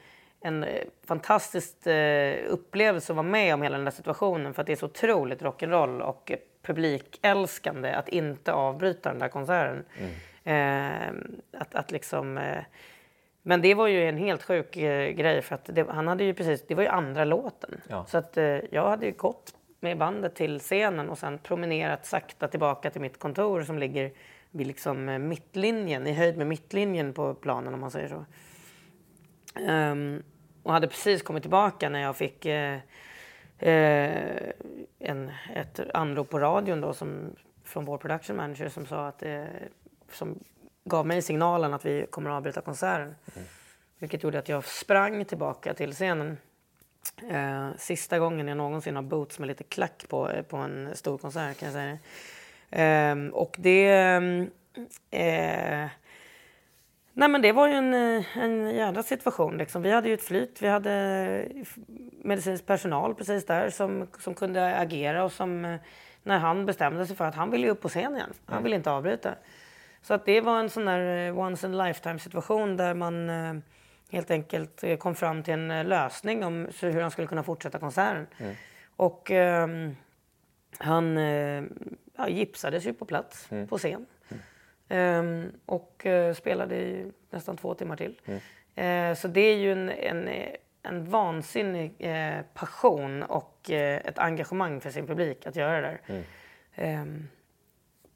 [0.41, 4.67] en eh, fantastisk eh, upplevelse att vara med om hela den där situationen för att
[4.67, 9.85] det är så otroligt rock'n'roll och publikälskande att inte avbryta den där konserten.
[10.43, 11.09] Eh,
[11.61, 12.37] att, att liksom...
[12.37, 12.63] Eh,
[13.41, 16.33] men det var ju en helt sjuk eh, grej för att det, han hade ju
[16.33, 17.81] precis, det var ju andra låten.
[17.87, 18.05] Ja.
[18.05, 22.47] Så att eh, jag hade ju gått med bandet till scenen och sen promenerat sakta
[22.47, 24.11] tillbaka till mitt kontor som ligger
[24.51, 28.25] vid liksom mittlinjen, i höjd med mittlinjen på planen om man säger så.
[29.55, 30.23] Ehm,
[30.63, 32.79] och hade precis kommit tillbaka när jag fick eh,
[33.59, 34.51] eh,
[34.99, 39.43] en, ett anrop på radion då som, från vår production manager som sa att eh,
[40.11, 40.39] som
[40.83, 43.15] gav mig signalen att vi kommer att avbryta konserten.
[43.99, 46.37] Vilket gjorde att jag sprang tillbaka till scenen.
[47.29, 51.17] Eh, sista gången jag någonsin har boots med lite klack på, eh, på en stor
[51.17, 51.97] konsert kan jag säga.
[52.71, 54.49] Ehm, och det...
[57.19, 59.57] Eh, nej men det var ju en, eh, en jävla situation.
[59.57, 59.81] Liksom.
[59.81, 60.61] Vi hade ju ett flyt.
[60.61, 60.91] Vi hade
[61.61, 61.75] f-
[62.23, 65.79] medicinsk personal precis där som, som kunde agera och som eh,
[66.23, 68.33] när han bestämde sig för att han ville upp på scen igen.
[68.45, 69.35] Han ville inte avbryta.
[70.01, 73.29] Så att det var en sån där eh, once in a lifetime situation där man
[73.29, 73.53] eh,
[74.11, 77.79] helt enkelt eh, kom fram till en eh, lösning om hur han skulle kunna fortsätta
[77.79, 78.27] konserten.
[78.95, 79.95] Och ehm,
[80.77, 81.63] han eh,
[82.17, 84.05] ja, gipsades ju på plats på scen.
[84.89, 88.21] Ehm, och eh, spelade i nästan två timmar till.
[88.75, 90.29] Eh, så det är ju en, en,
[90.83, 96.23] en vansinnig eh, passion och ett engagemang för sin publik att göra det där.
[96.75, 97.27] Ehm,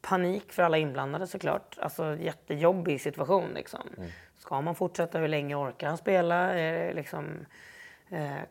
[0.02, 1.78] panik för alla inblandade såklart.
[1.80, 3.90] Alltså jättejobbig situation liksom.
[4.38, 5.20] Ska man fortsätta?
[5.20, 6.36] Hur länge orkar han spela?
[6.36, 7.46] Är liksom,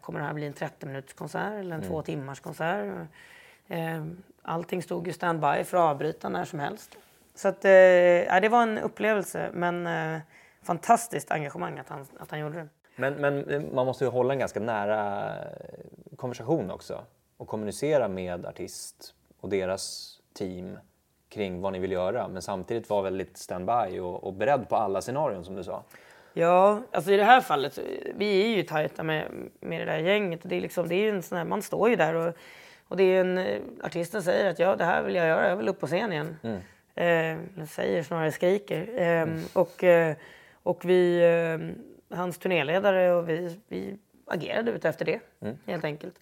[0.00, 3.08] kommer det här bli en 30 minuters konsert eller en två timmars konsert?
[3.68, 4.04] Eh,
[4.42, 6.96] allting stod ju standby för att avbryta när som helst.
[7.34, 10.20] Så att, eh, ja, det var en upplevelse men eh,
[10.62, 12.68] fantastiskt engagemang att han, att han gjorde det.
[12.96, 17.00] Men, men eh, man måste ju hålla en ganska nära eh, konversation också
[17.36, 20.78] och kommunicera med artist och deras team
[21.28, 25.00] kring vad ni vill göra men samtidigt vara väldigt standby och, och beredd på alla
[25.00, 25.82] scenarion som du sa.
[26.34, 27.82] Ja, alltså i det här fallet, så-
[28.16, 29.24] vi är ju tajta med,
[29.60, 30.40] med det där gänget.
[30.42, 32.34] Det är, liksom, det är en sån här, man står ju där och,
[32.88, 35.56] och det är en, eh, artisten säger att ja, det här vill jag göra, jag
[35.56, 36.36] vill upp på scen igen.
[36.94, 39.00] Eh, säger snarare skriker.
[39.00, 40.16] Eh, och, eh,
[40.62, 45.20] och vi, eh, hans turnéledare och vi, vi agerade ut efter det
[45.66, 46.14] helt enkelt.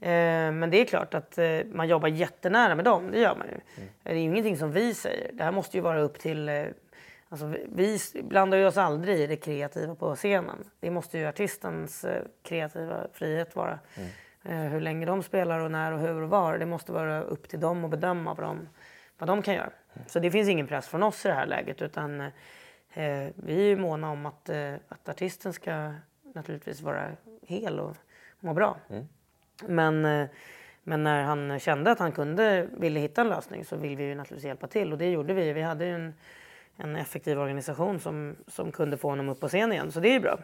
[0.00, 0.08] Eh,
[0.52, 3.84] men det är klart att eh, man jobbar jättenära med dem, det gör man ju.
[4.02, 5.30] Det är ju ingenting som vi säger.
[5.32, 6.50] Det här måste ju vara upp till
[7.30, 10.64] Alltså, vi, blandar ju oss aldrig i det kreativa på scenen.
[10.80, 12.06] Det måste ju artistens
[12.42, 13.78] kreativa frihet vara.
[14.48, 16.58] Eh, hur länge de spelar och när och hur och var.
[16.58, 18.68] Det måste vara upp till dem att bedöma vad de,
[19.18, 19.70] vad de kan göra.
[20.06, 21.82] Så det finns ingen press från oss i det här läget.
[21.82, 25.92] Utan eh, vi är måna om att, eh, att artisten ska
[26.34, 27.10] naturligtvis vara
[27.42, 27.96] hel och
[28.40, 28.76] må bra.
[29.66, 30.28] Men, eh,
[30.82, 34.14] men när han kände att han kunde, ville hitta en lösning så vill vi ju
[34.14, 34.92] naturligtvis hjälpa till.
[34.92, 35.52] Och det gjorde vi.
[35.52, 36.14] Vi hade ju en,
[36.76, 39.92] en effektiv organisation som, som kunde få honom upp på scen igen.
[39.92, 40.38] Så det är ju bra.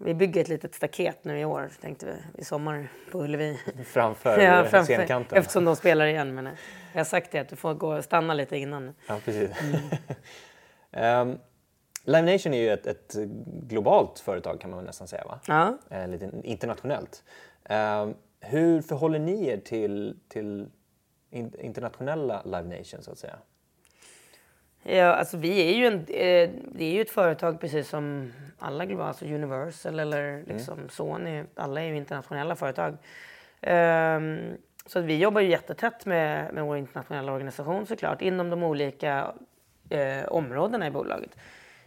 [0.00, 3.58] Vi bygger ett litet staket nu i år, tänkte vi, i sommar på Ullevi.
[3.84, 5.38] Framför, Ja, framför- scenkanten.
[5.38, 6.34] Eftersom de spelar igen.
[6.34, 6.44] Men
[6.92, 8.94] jag har sagt det att du får gå och stanna lite innan.
[9.08, 9.50] Ja, precis.
[10.92, 11.38] um,
[12.04, 13.14] Live Nation är ju ett, ett
[13.62, 15.40] globalt företag kan man nästan säga, va?
[15.46, 15.78] Ja.
[15.90, 17.24] Eh, lite internationellt.
[17.64, 20.66] Ehm, hur förhåller ni er till, till
[21.30, 23.38] in, internationella Live Nation så att säga?
[24.82, 28.86] Ja, alltså vi är ju, en, eh, det är ju ett företag precis som alla
[28.86, 31.44] globala, alltså Universal eller liksom Sony.
[31.54, 32.96] Alla är ju internationella företag.
[33.60, 38.62] Ehm, så att vi jobbar ju jättetätt med, med vår internationella organisation såklart inom de
[38.62, 39.32] olika
[39.88, 41.36] eh, områdena i bolaget.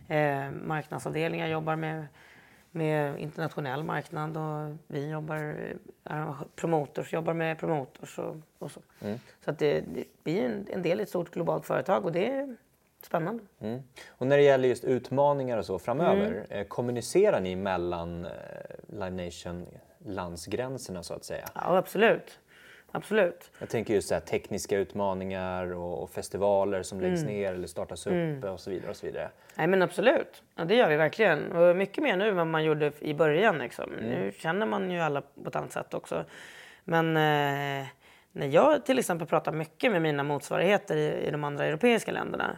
[0.07, 2.07] Eh, marknadsavdelningar jobbar med,
[2.71, 5.55] med internationell marknad och vi jobbar,
[6.09, 8.81] eh, promotors jobbar med promotors och, och så.
[9.45, 12.11] Så att det, det, vi är en, en del i ett stort globalt företag och
[12.11, 12.55] det
[13.05, 13.43] spännande.
[13.61, 13.81] Mm.
[14.09, 16.45] Och när det gäller just utmaningar och så framöver, Mm.
[16.49, 18.31] eh, kommunicerar ni mellan eh,
[18.87, 19.67] Live Nation
[20.05, 21.45] landsgränserna så att säga?
[21.55, 22.39] Ja, absolut.
[22.93, 23.51] Absolut.
[23.59, 27.33] Jag tänker just så här, tekniska utmaningar och, och festivaler som läggs Mm.
[27.33, 28.89] ner eller startas upp och så vidare.
[28.89, 29.29] Och så vidare.
[29.55, 30.43] Nej men absolut.
[30.55, 31.51] Ja, det gör vi verkligen.
[31.51, 33.57] Och mycket mer nu än vad man gjorde i början.
[33.57, 33.91] Liksom.
[34.01, 36.25] Nu känner man ju alla på ett annat sätt också.
[36.83, 37.87] Men eh,
[38.31, 42.57] när jag till exempel pratar mycket med mina motsvarigheter i, i de andra europeiska länderna.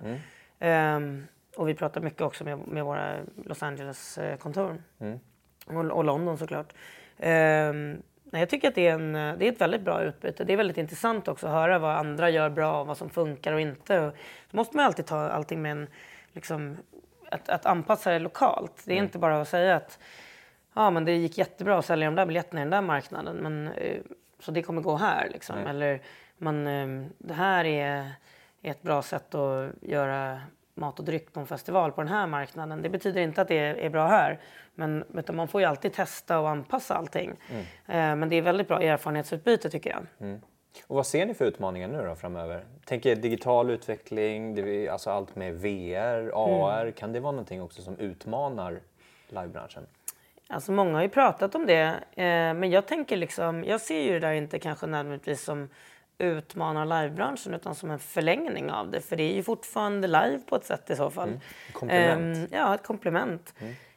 [0.63, 4.83] Ehm, och vi pratar mycket också med, med våra Los Angeles-kontor.
[5.65, 6.73] Och, och London såklart.
[7.17, 10.43] Ehm, nej, jag tycker att det är, en, det är ett väldigt bra utbyte.
[10.43, 13.53] Det är väldigt intressant också att höra vad andra gör bra och vad som funkar
[13.53, 13.99] och inte.
[13.99, 14.13] Och
[14.51, 15.87] så måste man alltid ta allting med en,
[16.33, 16.77] liksom,
[17.31, 18.83] att, att anpassa det lokalt.
[18.85, 19.99] Det är inte bara att säga att
[20.73, 23.35] ja, men det gick jättebra att sälja de där biljetterna i den där marknaden.
[23.37, 24.01] Men, eh,
[24.39, 25.29] så det kommer gå här.
[25.29, 25.57] Liksom.
[25.57, 26.01] Eller
[26.37, 28.11] man, eh, det här är
[28.69, 30.41] ett bra sätt att göra
[30.73, 32.81] mat och dryck på en festival på den här marknaden.
[32.81, 34.39] Det betyder inte att det är bra här.
[34.75, 37.33] Men man får ju alltid testa och anpassa allting.
[37.49, 37.61] Mm.
[37.87, 40.05] Eh, men det är väldigt bra erfarenhetsutbyte tycker jag.
[40.19, 40.41] Mm.
[40.87, 42.65] Och vad ser ni för utmaningar nu då framöver?
[42.85, 46.81] Tänker digital utveckling, det, alltså allt med VR, AR.
[46.81, 46.93] Mm.
[46.93, 48.79] Kan det vara någonting också som utmanar
[49.27, 49.87] livebranschen?
[50.47, 51.81] Alltså många har ju pratat om det,
[52.15, 55.69] eh, men jag tänker liksom, jag ser ju det där inte kanske nödvändigtvis som
[56.23, 59.01] utmanar livebranschen utan som en förlängning av det.
[59.01, 61.27] För det är ju fortfarande live på ett sätt i så fall.
[61.27, 61.39] Mm.
[61.73, 62.37] Komplement.
[62.37, 63.53] Um, ja, ett komplement.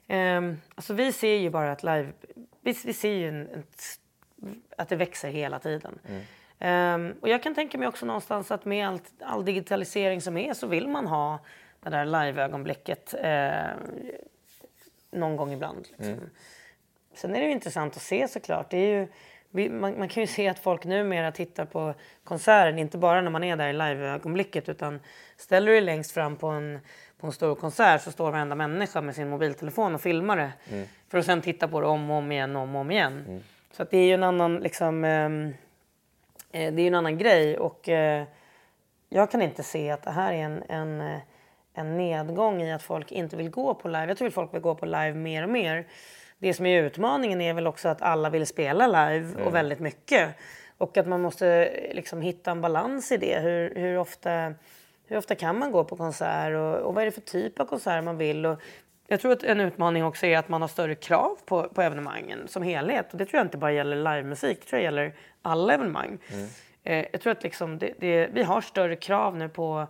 [0.09, 0.45] Mm.
[0.45, 2.13] Um, alltså vi ser ju bara att live...
[2.61, 3.65] Vi, vi ser ju en, en,
[4.77, 5.99] att det växer hela tiden.
[6.09, 6.23] Mm.
[6.61, 10.55] Um, och jag kan tänka mig också någonstans att med allt, all digitalisering som är
[10.55, 11.39] så vill man ha
[11.81, 13.99] det där live-ögonblicket uh,
[15.11, 15.89] någon gång ibland.
[15.89, 16.13] Liksom.
[16.13, 16.31] Mm.
[17.15, 18.71] Sen är det ju intressant att se såklart.
[18.71, 19.09] Det är ju,
[19.57, 23.45] man, man, kan ju se att folk numera tittar på konserten, inte bara när man
[23.45, 25.01] är där i live-ögonblicket utan
[25.37, 26.79] ställer du dig längst fram på en,
[27.19, 30.53] på en stor konsert så står varenda människa med sin mobiltelefon och filmar det.
[30.73, 30.87] Mm.
[31.09, 33.25] För att sen titta på det om och om igen, om och om igen.
[33.29, 33.43] Mm.
[33.73, 35.55] Så att det är ju en annan, liksom, ehm,
[36.53, 38.25] eh, det är en annan grej och eh,
[39.09, 41.21] jag kan inte se att det här är en, en, eh,
[41.75, 44.07] en nedgång i att folk inte vill gå på live.
[44.07, 45.87] Jag tror att folk vill gå på live mer och mer
[46.39, 49.47] det som är utmaningen är väl också att alla vill spela live mm.
[49.47, 50.35] och väldigt mycket.
[50.79, 53.41] Och att man måste liksom hitta en balans i det.
[53.41, 54.55] Hur, hur, ofta,
[55.07, 57.67] hur ofta kan man gå på konsert och, och vad är det för typ av
[57.67, 58.47] konsert man vill?
[58.47, 58.61] Och
[59.07, 62.49] jag tror att en utmaning också är att man har större krav på, på evenemangen
[62.49, 63.13] som helhet.
[63.13, 66.19] Och det tror jag inte bara gäller livemusik, det tror jag gäller alla evenemang.
[66.33, 66.47] Mm.
[66.85, 69.87] Eh, jag tror att liksom det, det, vi har större krav nu på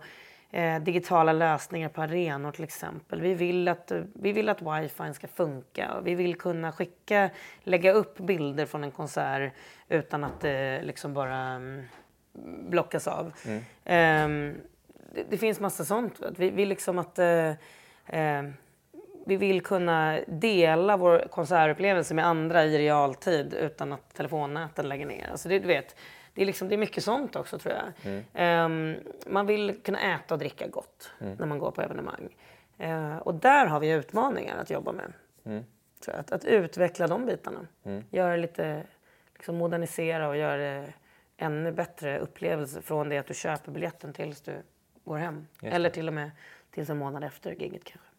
[0.51, 3.21] eh, digitala lösningar på arenor till exempel.
[3.21, 6.01] Vi vill att, vi vill att wifi ska funka.
[6.03, 7.29] Vi vill kunna skicka,
[7.63, 9.53] lägga upp bilder från en konsert
[9.89, 11.83] utan att det liksom bara um,
[12.69, 13.33] blockas av.
[13.45, 13.59] Mm.
[13.85, 14.55] Eh,
[15.13, 16.21] det, det, finns massa sånt.
[16.37, 17.51] Vi vill liksom att eh,
[18.05, 18.53] ehm,
[19.25, 25.29] vi vill kunna dela vår konsertupplevelse med andra i realtid utan att telefonnäten lägger ner.
[25.31, 25.95] Alltså det, du vet,
[26.37, 28.13] det är, liksom, det är mycket sånt också tror jag.
[28.35, 28.95] Mm.
[28.95, 31.37] Um, man vill kunna äta och dricka gott mm.
[31.37, 32.35] när man går på evenemang.
[32.83, 35.13] Uh, och där har vi utmaningar att jobba med.
[35.45, 35.63] Mm.
[36.07, 37.67] Att, att, utveckla de bitarna.
[37.83, 38.03] Mm.
[38.09, 38.83] Göra lite,
[39.33, 40.93] liksom modernisera och göra det
[41.37, 44.55] ännu bättre upplevelse från det att du köper biljetten tills du
[45.03, 45.47] går hem.
[45.61, 46.31] Eller till och med
[46.71, 48.09] tills en månad efter giget kanske.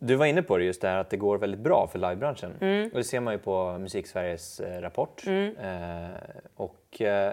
[0.00, 2.54] Du var inne på det just det här att det går väldigt bra för livebranschen.
[2.60, 2.90] Mm.
[2.92, 5.26] Och det ser man ju på Musiksveriges eh, rapport.
[5.26, 5.56] Mm.
[5.56, 6.16] Eh,
[6.56, 7.32] och, eh,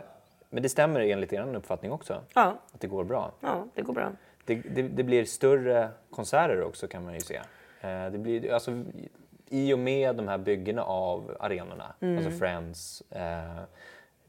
[0.49, 2.21] men det stämmer enligt er uppfattning också?
[2.33, 2.59] Ja.
[2.71, 3.31] Att det går bra?
[3.41, 4.11] Ja, det går bra.
[4.45, 7.35] Det, det, det blir större konserter också kan man ju se.
[7.81, 8.83] Eh, det blir, alltså,
[9.49, 12.17] I och med de här byggena av arenorna, mm.
[12.17, 13.61] alltså Friends, eh,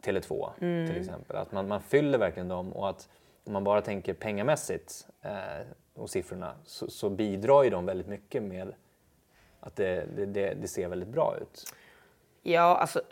[0.02, 0.86] Tele2 mm.
[0.86, 1.36] till exempel.
[1.36, 3.08] Att man, man fyller verkligen dem och att
[3.44, 8.42] om man bara tänker pengamässigt eh, och siffrorna så, så, bidrar ju de väldigt mycket
[8.42, 8.74] med
[9.60, 11.72] att det, det, det, ser väldigt bra ut.
[12.42, 13.02] Ja, alltså...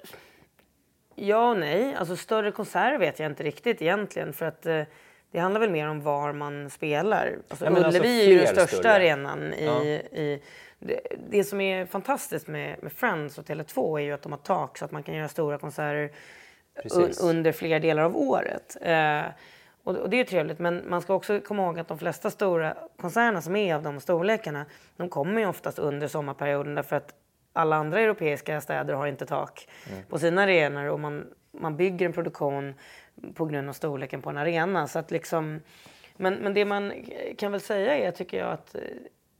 [1.14, 1.94] Ja och nej.
[1.94, 4.82] Alltså större konserter vet jag inte riktigt egentligen för att eh,
[5.30, 7.38] det handlar väl mer om var man spelar.
[7.48, 8.92] Alltså, ja, Ullevi alltså är ju den största större.
[8.92, 9.84] arenan i, ja.
[9.84, 10.42] i
[10.78, 14.38] det, det, som är fantastiskt med, med Friends och Tele2 är ju att de har
[14.38, 16.12] tak så att man kan göra stora konserter
[16.94, 18.76] un, under flera delar av året.
[18.80, 19.22] Eh,
[19.84, 22.76] och, och, det är trevligt, men man ska också komma ihåg att de flesta stora
[22.96, 24.66] koncerner som är av de storlekarna,
[24.96, 27.14] de kommer ju oftast under sommarperioden därför att
[27.52, 30.04] alla andra europeiska städer har inte tak mm.
[30.08, 32.74] på sina arenor och man, man bygger en produktion
[33.34, 34.86] på grund av storleken på en arena.
[34.86, 35.60] Så att liksom,
[36.16, 36.92] men, men det man
[37.38, 38.80] kan väl säga är, tycker jag, att eh,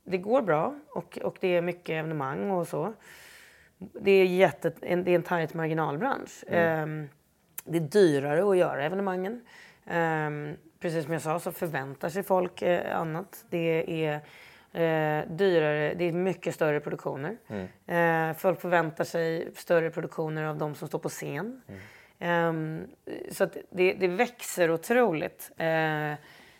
[0.03, 2.93] det går bra och, och det är mycket evenemang och så.
[3.77, 6.43] Det är, jätte, en, det är en tajt marginalbransch.
[6.47, 6.83] Mm.
[6.83, 7.09] Um,
[7.63, 9.41] det är dyrare att göra evenemangen.
[9.85, 13.45] Um, precis som jag sa så förväntar sig folk eh, annat.
[13.49, 14.15] Det är
[14.73, 17.37] eh, dyrare, det är mycket större produktioner.
[17.47, 18.29] Mm.
[18.29, 21.61] Eh, folk förväntar sig större produktioner av de som står på scen.
[21.67, 21.81] Mm.
[22.19, 22.87] Um,
[23.31, 25.51] så det, det, växer otroligt.
[25.51, 26.17] Uh, det,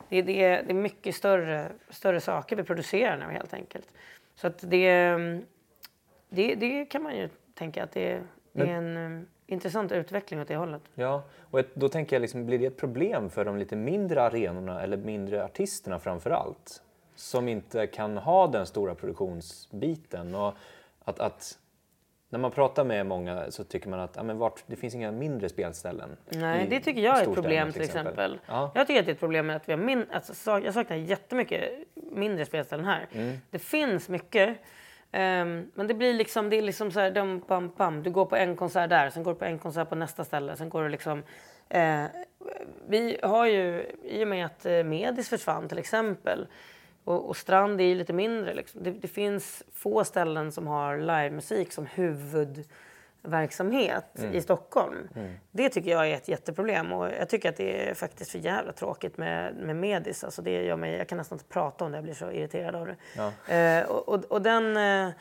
[0.09, 3.87] det, det, är mycket större, större saker vi producerar nu helt enkelt.
[4.35, 5.15] Så att det,
[6.29, 8.21] det, det kan man ju tänka att det,
[8.51, 10.81] det är en intressant utveckling åt det hållet.
[10.95, 14.81] Ja, och då tänker jag, liksom, blir det ett problem för de lite mindre arenorna
[14.81, 16.81] eller mindre artisterna framför allt?
[17.15, 20.35] Som inte kan ha den stora produktionsbiten.
[20.35, 20.53] Och
[21.03, 21.59] att, att
[22.29, 25.11] när man pratar med många så tycker man att ja, men vart, det finns inga
[25.11, 26.09] mindre spelställen.
[26.29, 28.13] Nej, det tycker jag är ett problem till exempel.
[28.13, 28.39] exempel.
[28.47, 28.71] Ja.
[28.75, 30.97] Jag tycker att det är ett problem med att vi har min, alltså, jag saknar
[30.97, 31.71] jättemycket
[32.11, 33.07] mindre spelställen här.
[33.11, 33.37] Mm.
[33.49, 34.57] Det finns mycket
[35.15, 38.03] Um, men det blir liksom, det är liksom så här, dum, bam, bam.
[38.03, 40.55] du går på en konsert där, sen går du på en konsert på nästa ställe,
[40.55, 41.23] sen går du liksom...
[41.75, 42.05] Uh,
[42.87, 46.47] vi har ju, i och med att eh, Medis försvann till exempel
[47.03, 48.53] och, och Strand är ju lite mindre.
[48.53, 48.83] Liksom.
[48.83, 52.65] Det, det, finns få ställen som har livemusik som huvud
[53.25, 54.33] huvudverksamhet mm.
[54.33, 55.07] i Stockholm.
[55.15, 55.33] Mm.
[55.51, 58.71] Det tycker jag är ett jätteproblem och jag tycker att det är faktiskt för jävla
[58.71, 60.23] tråkigt med, med Medis.
[60.23, 62.75] Alltså det gör mig, jag kan nästan inte prata om det, jag blir så irriterad
[62.75, 62.95] av det.
[63.15, 63.53] Ja.
[63.55, 64.77] Eh, och, och, och, den...
[64.77, 65.13] Eh,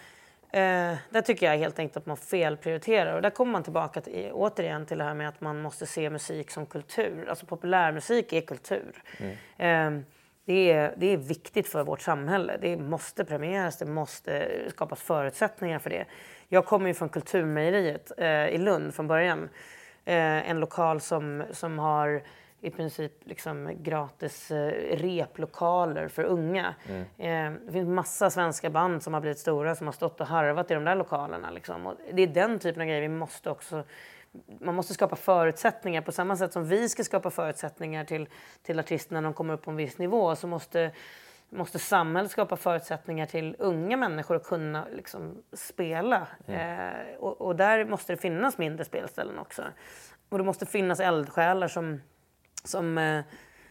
[0.54, 3.14] Eh, där tycker jag helt enkelt att man felprioriterar.
[3.14, 6.10] Och där kommer man tillbaka till, återigen till det här med att man måste se
[6.10, 7.28] musik som kultur.
[7.28, 9.02] Alltså populärmusik är kultur.
[9.18, 9.98] Mm.
[9.98, 10.04] Eh,
[10.44, 12.58] det, är, det är viktigt för vårt samhälle.
[12.60, 16.04] Det måste premieras, det måste skapas förutsättningar för det.
[16.48, 19.48] Jag kommer ju från Kulturmejeriet eh, i Lund från början.
[20.04, 22.22] Eh, en lokal som, som har
[22.60, 26.74] i princip liksom gratis eh, replokaler för unga.
[26.88, 27.02] Mm.
[27.18, 30.70] Eh, det finns massa svenska band som har blivit stora som har stått och harvat
[30.70, 31.50] i de där lokalerna.
[31.50, 31.96] Liksom.
[32.12, 33.84] Det är den typen av grejer vi måste också
[34.60, 38.28] man måste skapa förutsättningar på samma sätt som vi ska skapa förutsättningar till,
[38.62, 40.90] till artisterna när de kommer upp på en viss nivå så måste,
[41.50, 46.26] måste samhället skapa förutsättningar till unga människor att kunna liksom, spela.
[46.46, 46.88] Mm.
[46.88, 49.62] Eh, och, och, där måste det finnas mindre spelställen också.
[50.28, 52.00] Och det måste finnas eldsjälar som
[52.64, 53.24] som, eh,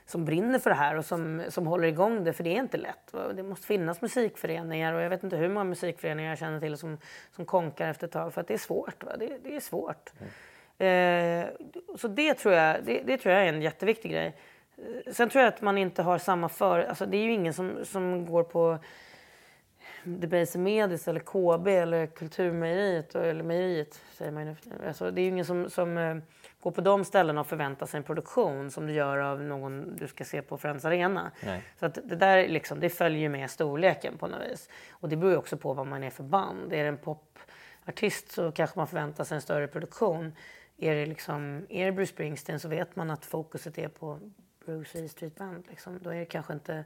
[0.05, 2.77] som brinner för det här och som, som håller igång det, för det är inte
[2.77, 3.13] lätt.
[3.35, 6.97] Det måste finnas musikföreningar och jag vet inte hur många musikföreningar jag känner till som,
[7.31, 9.03] som konkar efter ett tag för att det är svårt.
[9.19, 10.11] Det, det, är svårt.
[10.77, 11.43] Mm.
[11.43, 11.49] Eh,
[11.97, 14.37] så det tror, jag, det, det, tror jag är en jätteviktig grej.
[14.77, 16.79] Eh, sen tror jag att man inte har samma för...
[16.79, 18.79] Alltså det är ju ingen som, som går på
[20.03, 24.55] Debaser Medis eller KB eller Kulturmejeriet eller Mejeriet säger man ju
[24.87, 26.21] alltså, Det är ju ingen som, som uh,
[26.61, 30.07] går på de ställena och förväntar sig en produktion som du gör av någon du
[30.07, 31.31] ska se på Friends Arena.
[31.43, 31.63] Nej.
[31.79, 34.69] Så att det där liksom, det följer med storleken på något vis.
[34.91, 36.73] Och det beror ju också på vad man är för band.
[36.73, 40.35] Är det en popartist så kanske man förväntar sig en större produktion.
[40.77, 44.19] Är det, liksom, är det Bruce Springsteen så vet man att fokuset är på
[44.65, 45.63] Bruce E Street Band.
[45.69, 45.99] Liksom.
[46.01, 46.85] Då är det kanske inte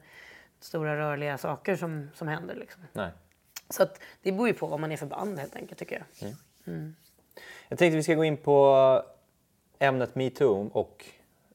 [0.60, 2.56] stora rörliga saker som, som händer.
[2.56, 2.82] Liksom.
[2.94, 3.12] Nej.
[3.70, 6.28] Så att det beror ju på vad man är för band helt enkelt tycker jag.
[6.28, 6.38] Mm.
[6.68, 6.96] Mm.
[7.70, 9.04] Jag tänkte vi ska gå in på
[9.80, 11.06] ämnet metoo och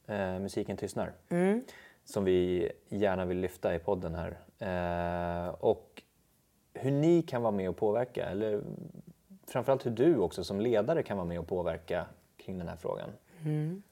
[0.06, 1.12] eh, musiken tystnar.
[1.28, 1.64] Mm.
[2.04, 4.38] Som vi gärna vill lyfta i podden här.
[4.58, 6.02] Eh, och
[6.74, 8.62] hur ni kan vara med och påverka, eller
[9.46, 12.06] framförallt hur du också som ledare kan vara med och påverka
[12.36, 13.10] kring den här frågan.
[13.44, 13.82] Mm.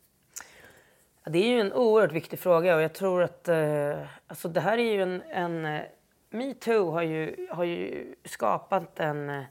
[1.25, 4.79] Det är ju en oerhört viktig fråga och jag tror att eh, alltså det här
[4.79, 5.23] är ju en...
[5.23, 5.83] en eh,
[6.31, 9.45] metoo har ju, har ju skapat en, eh,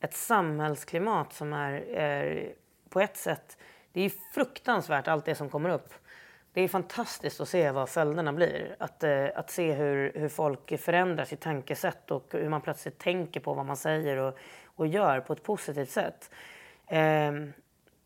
[0.00, 2.52] ett samhällsklimat som är, är
[2.88, 3.58] på ett sätt...
[3.92, 5.94] Det är fruktansvärt allt det som kommer upp.
[6.52, 8.76] Det är fantastiskt att se vad följderna blir.
[8.78, 13.40] Att, eh, att se hur, hur folk förändrar sitt tankesätt och hur man plötsligt tänker
[13.40, 16.30] på vad man säger och, och gör på ett positivt sätt.
[16.86, 17.32] Eh,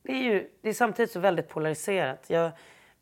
[0.03, 2.31] det, är ju, det är samtidigt så väldigt polariserat.
[2.31, 2.51] Jag,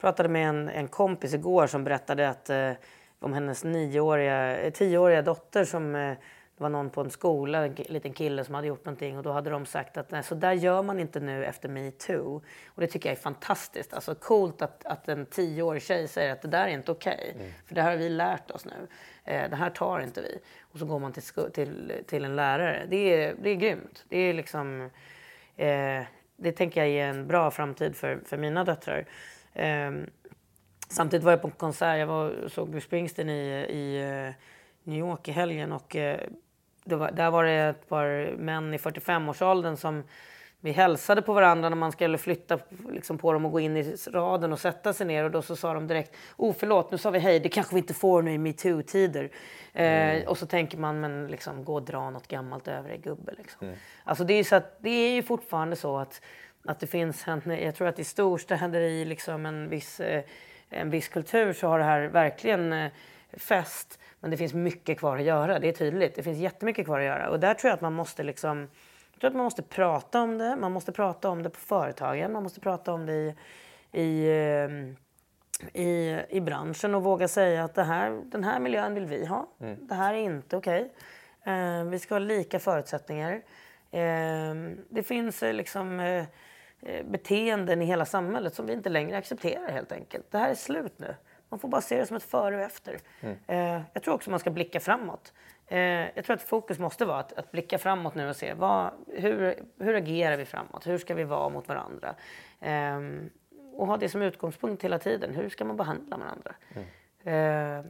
[0.00, 2.72] pratade med en, en kompis igår som berättade att, eh,
[3.18, 6.14] om hennes nioåriga, eh, tioåriga dotter som eh,
[6.58, 9.32] det var någon på en skola, en liten kille som hade gjort någonting och då
[9.32, 12.42] hade de sagt att nej, så där gör man inte nu efter metoo.
[12.66, 13.94] Och det tycker jag är fantastiskt.
[13.94, 17.18] Alltså coolt att, att en tioårig tjej säger att det där är inte okej.
[17.18, 17.52] Okay, mm.
[17.66, 18.88] För det här har vi lärt oss nu.
[19.24, 20.38] Eh, det här tar inte vi.
[20.60, 21.22] Och så går man till,
[21.52, 22.86] till, till en lärare.
[22.88, 24.04] Det är, det är grymt.
[24.08, 24.90] Det är liksom...
[25.56, 26.02] Eh,
[26.36, 29.06] det tänker jag är en bra framtid för, för mina döttrar.
[29.58, 30.06] Um,
[30.88, 34.34] samtidigt var jag på en konsert, jag var, såg Bruce Springsteen i, i uh,
[34.82, 39.76] New York i helgen och uh, var, där var det ett par män i 45-årsåldern
[39.76, 40.02] som
[40.60, 42.58] vi hälsade på varandra när man skulle flytta
[42.90, 45.56] liksom, på dem och gå in i raden och sätta sig ner och då så
[45.56, 48.32] sa de direkt oh förlåt nu sa vi hej det kanske vi inte får nu
[48.32, 49.30] i metoo-tider.
[49.72, 50.22] Mm.
[50.22, 53.34] Eh, och så tänker man men liksom gå och dra något gammalt över dig gubbe
[53.38, 53.66] liksom.
[53.66, 53.78] Mm.
[54.04, 56.20] Alltså det är, så att, det är ju fortfarande så att
[56.68, 60.22] att det finns en, jag tror att i storstäder i liksom en, viss, eh,
[60.70, 62.90] en viss kultur så har det här verkligen eh,
[63.32, 63.98] fäst.
[64.20, 66.14] Men det finns mycket kvar att göra, det är tydligt.
[66.14, 67.30] Det finns jättemycket kvar att göra.
[67.30, 68.68] Och där tror jag att man måste liksom,
[69.12, 70.56] jag tror att man måste prata om det.
[70.56, 73.34] Man måste prata om det på företagen, man måste prata om det i,
[73.92, 79.06] i, eh, i, i branschen och våga säga att det här, den här miljön vill
[79.06, 79.48] vi ha.
[79.60, 79.86] Mm.
[79.86, 80.92] Det här är inte okej.
[81.40, 81.84] Okay.
[81.84, 83.42] vi ska ha lika förutsättningar.
[84.88, 86.00] det finns liksom
[87.04, 90.30] beteenden i hela samhället som vi inte längre accepterar helt enkelt.
[90.30, 91.14] Det här är slut nu.
[91.48, 92.98] Man får bara se det som ett före och efter.
[93.20, 93.36] Mm.
[93.46, 95.32] Eh, jag tror också man ska blicka framåt.
[95.66, 95.78] Eh,
[96.14, 99.54] jag tror att fokus måste vara att, att blicka framåt nu och se vad, hur,
[99.78, 100.86] hur agerar vi framåt?
[100.86, 102.14] Hur ska vi vara mot varandra?
[102.60, 103.30] Ehm,
[103.72, 105.34] och ha det som utgångspunkt hela tiden.
[105.34, 106.54] Hur ska man behandla varandra?
[106.74, 107.84] Mm.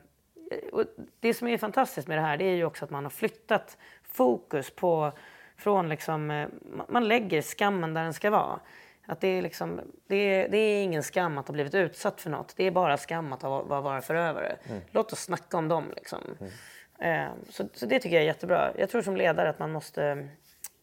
[1.21, 3.79] det som är fantastiskt med det här det är ju också att man har flyttat
[4.03, 5.13] fokus på
[5.59, 6.47] från liksom,
[6.89, 8.61] man lägger skammen där den ska vara.
[9.07, 12.31] Att det, är liksom, det, är, det är ingen skam att ha blivit utsatt för
[12.31, 12.55] något.
[12.57, 14.57] Det är bara skam att ha, vara förövare.
[14.69, 14.81] Mm.
[14.91, 15.93] Låt oss snacka om dem.
[15.97, 16.21] Liksom.
[16.41, 16.53] Mm.
[16.99, 18.73] Eh, så, så det tycker jag är jättebra.
[18.79, 20.29] Jag tror som ledare att man måste...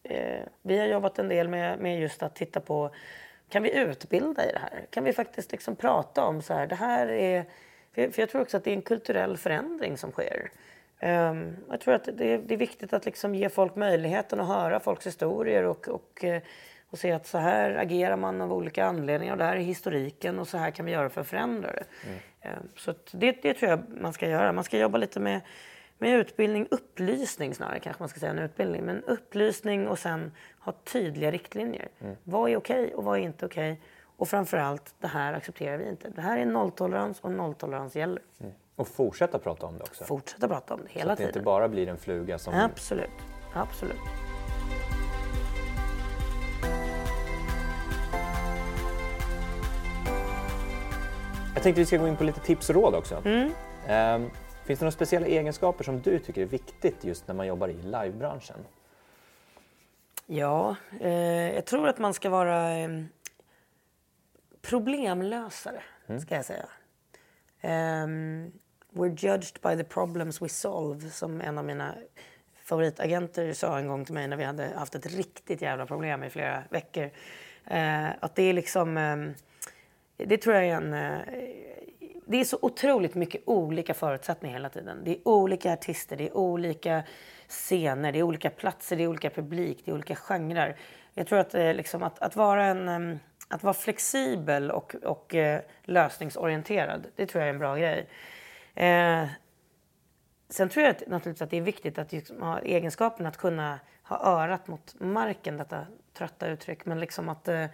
[0.02, 2.90] Eh, vi har jobbat en del med, med just att titta på
[3.48, 4.86] kan vi utbilda i det här?
[4.90, 7.44] Kan vi faktiskt liksom prata om så här, det här är...
[7.94, 10.50] För jag tror också att det är en kulturell förändring som sker.
[11.00, 14.48] Um, jag tror att det är, det är viktigt att liksom ge folk möjligheten att
[14.48, 16.42] höra folks historier och, och, eh,
[16.90, 19.36] och se att så här agerar man av olika anledningar.
[19.36, 21.84] Det här är historiken och så här kan vi göra för att förändra det.
[22.06, 22.58] Mm.
[22.58, 24.52] Um, så det, det tror jag man ska göra.
[24.52, 25.40] Man ska jobba lite med,
[25.98, 28.84] med utbildning, upplysning snarare kanske man ska säga än utbildning.
[28.84, 31.88] Men upplysning och sen ha tydliga riktlinjer.
[32.00, 32.16] Mm.
[32.24, 33.72] Vad är okej okay och vad är inte okej?
[33.72, 33.84] Okay?
[34.16, 36.08] Och framförallt, det här accepterar vi inte.
[36.08, 38.22] Det här är nolltolerans och nolltolerans gäller.
[38.40, 38.52] Mm.
[38.76, 40.04] Och fortsätta prata om det också.
[40.04, 41.06] Fortsätta prata om det hela tiden.
[41.06, 41.28] Så att det tiden.
[41.28, 42.54] inte bara blir en fluga som...
[42.54, 43.10] Absolut.
[43.54, 43.96] Absolut.
[51.54, 53.22] Jag tänkte vi ska gå in på lite tips och råd också.
[53.24, 53.52] Mm.
[54.22, 54.30] Um,
[54.64, 57.82] finns det några speciella egenskaper som du tycker är viktigt just när man jobbar i
[57.82, 58.56] livebranschen?
[60.26, 62.88] Ja, eh, jag tror att man ska vara eh,
[64.62, 66.20] problemlösare, mm.
[66.20, 66.66] ska jag säga.
[68.04, 68.52] Um,
[68.96, 71.94] We're judged by the problems we solve, som en av mina
[72.64, 76.30] favoritagenter sa en gång till mig när vi hade haft ett riktigt jävla problem i
[76.30, 77.10] flera veckor.
[77.66, 78.96] Eh, att det är liksom...
[78.96, 79.16] Eh,
[80.26, 80.94] det tror jag är en...
[80.94, 81.18] Eh,
[82.26, 85.02] det är så otroligt mycket olika förutsättningar hela tiden.
[85.04, 87.02] Det är olika artister, det är olika
[87.48, 90.76] scener, det är olika platser, det är olika publik, det är olika genrer.
[91.14, 92.88] Jag tror att, eh, liksom, att, att vara en...
[92.88, 93.16] Eh,
[93.48, 98.08] att vara flexibel och, och eh, lösningsorienterad, det tror jag är en bra grej.
[98.76, 99.28] Eh,
[100.48, 103.80] sen tror jag att, naturligtvis att det är viktigt att liksom ha egenskapen att kunna
[104.02, 107.66] ha örat mot marken, detta trötta uttryck, men liksom att, eh,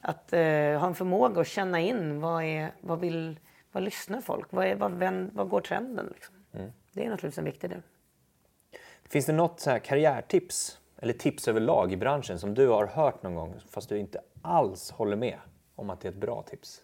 [0.00, 0.40] att eh,
[0.80, 3.38] ha en förmåga att känna in vad, är, vad, vill,
[3.72, 4.46] vad lyssnar folk?
[4.50, 6.12] Vad, är, vad, vem, vad går trenden?
[6.14, 6.34] Liksom?
[6.52, 6.72] Mm.
[6.92, 7.82] Det är naturligtvis en viktig del.
[9.08, 13.22] Finns det något så här karriärtips eller tips överlag i branschen som du har hört
[13.22, 15.38] någon gång fast du inte alls håller med
[15.74, 16.82] om att det är ett bra tips?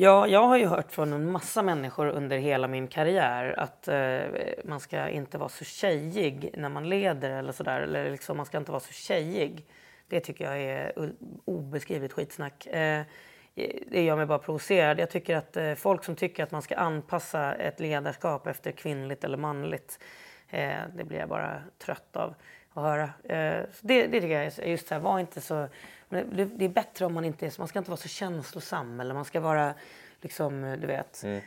[0.00, 4.20] Ja, jag har ju hört från en massa människor under hela min karriär att eh,
[4.64, 7.80] man ska inte vara så tjejig när man leder eller sådär.
[7.80, 9.66] Eller liksom, man ska inte vara så tjejig.
[10.08, 10.92] Det tycker jag är
[11.44, 12.66] obeskrivligt skitsnack.
[12.66, 13.02] Eh,
[13.86, 14.98] det gör mig bara provocerad.
[14.98, 19.24] Jag tycker att eh, folk som tycker att man ska anpassa ett ledarskap efter kvinnligt
[19.24, 19.98] eller manligt,
[20.48, 22.34] eh, det blir jag bara trött av
[22.74, 23.04] att höra.
[23.04, 25.68] Eh, det, det tycker jag är just så här, var inte så
[26.08, 29.14] det, det, är bättre om man inte är man ska inte vara så känslosam eller
[29.14, 29.74] man ska vara
[30.20, 31.22] liksom, du vet.
[31.24, 31.40] Mm.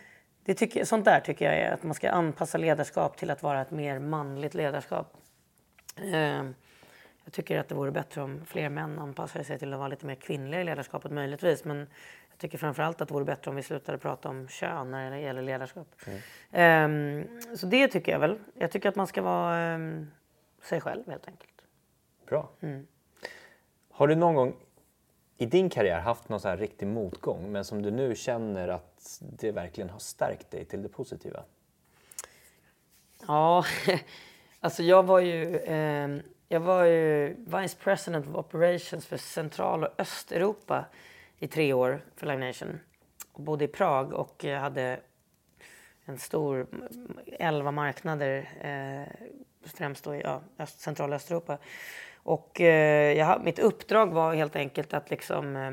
[0.45, 3.61] Det tycker, sånt där tycker jag är att man ska anpassa ledarskap till att vara
[3.61, 5.17] ett mer manligt ledarskap.
[5.97, 6.43] Eh,
[7.24, 10.05] jag tycker att det vore bättre om fler män anpassade sig till att vara lite
[10.05, 11.65] mer kvinnliga i ledarskapet möjligtvis.
[11.65, 11.78] Men
[12.30, 15.19] jag tycker framförallt att det vore bättre om vi slutade prata om kön när det
[15.19, 15.88] gäller ledarskap.
[16.51, 17.19] Mm.
[17.19, 18.39] Eh, så det tycker jag väl.
[18.53, 19.80] Jag tycker att man ska vara eh,
[20.62, 21.62] sig själv helt enkelt.
[22.26, 22.49] Bra.
[22.59, 22.88] Mm.
[23.89, 24.55] Har du någon gång
[25.38, 29.20] i din karriär haft någon så här riktig motgång men som du nu känner att
[29.20, 31.43] det verkligen har stärkt dig till det positiva?
[33.28, 33.66] Ja,
[34.59, 36.09] alltså jag var ju, eh,
[36.47, 40.86] jag var ju Vice President of Operations för Central och Östeuropa
[41.39, 42.80] i tre år för Live Nation.
[43.32, 44.99] Och bodde i Prag och hade
[46.05, 46.68] en stor,
[47.26, 49.28] elva marknader, eh,
[49.66, 51.57] främst då i ja, Öst, Central och Östeuropa.
[52.24, 55.72] Och eh, jag, mitt uppdrag var helt enkelt att liksom eh,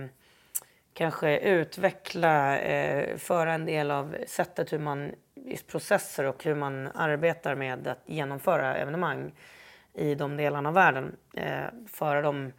[0.94, 5.12] kanske utveckla, eh, föra en del av sättet hur man
[5.66, 9.32] processer och hur man arbetar med att genomföra evenemang
[9.94, 11.16] i de delarna av världen.
[11.34, 12.52] Eh, föra dem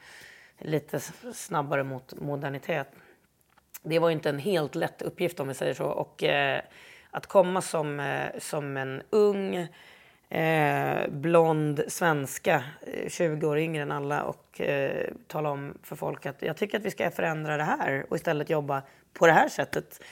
[0.57, 0.99] lite
[1.33, 2.87] snabbare mot modernitet.
[3.83, 5.85] Det var inte en helt lätt uppgift om vi säger så.
[5.85, 6.61] Och eh,
[7.11, 9.67] att komma som, eh, som en ung
[10.29, 16.25] eh, blond svenska, eh, 20 år yngre än alla och eh, tala om för folk
[16.25, 18.81] att jag tycker att vi ska förändra det här och istället jobba
[19.13, 20.03] på det här sättet.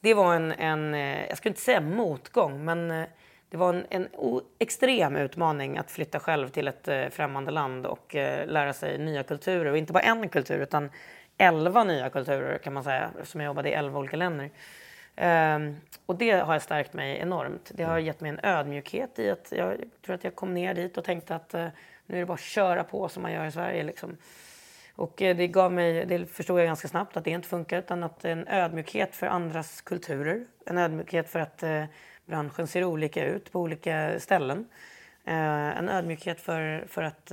[0.00, 3.04] Det var en, en eh, jag skulle inte säga motgång, men eh,
[3.50, 4.08] det var en, en
[4.58, 8.14] extrem utmaning att flytta själv till ett eh, främmande land och
[8.46, 9.70] lära sig nya kulturer.
[9.70, 10.90] Och inte bara en kultur, utan
[11.38, 14.50] elva nya kulturer kan man säga, som jag jobbade i elva olika länder.
[15.20, 17.70] Um, och det har stärkt mig enormt.
[17.74, 18.04] Det har mm.
[18.04, 21.34] gett mig en ödmjukhet i att jag tror att jag kom ner dit och tänkte
[21.34, 21.66] att uh,
[22.06, 23.82] nu är det bara att köra på som man gör i Sverige.
[23.82, 24.16] Liksom.
[24.94, 28.02] Och uh, det gav mig, det förstod jag ganska snabbt att det inte funkar utan
[28.02, 30.46] att en ödmjukhet för andras kulturer.
[30.66, 31.84] En ödmjukhet för att uh,
[32.24, 34.68] branschen ser olika ut på olika ställen.
[35.24, 37.32] en ödmjukhet för, för att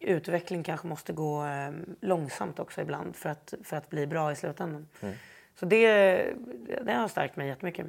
[0.00, 1.46] utveckling kanske måste gå
[2.00, 4.88] långsamt också ibland för att, för att bli bra i slutändan.
[5.00, 5.14] Mm.
[5.54, 5.86] Så det,
[6.82, 7.86] det har stärkt mig jättemycket.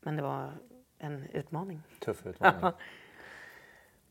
[0.00, 0.52] Men det var
[0.98, 1.82] en utmaning.
[2.00, 2.72] Tuff utmaning.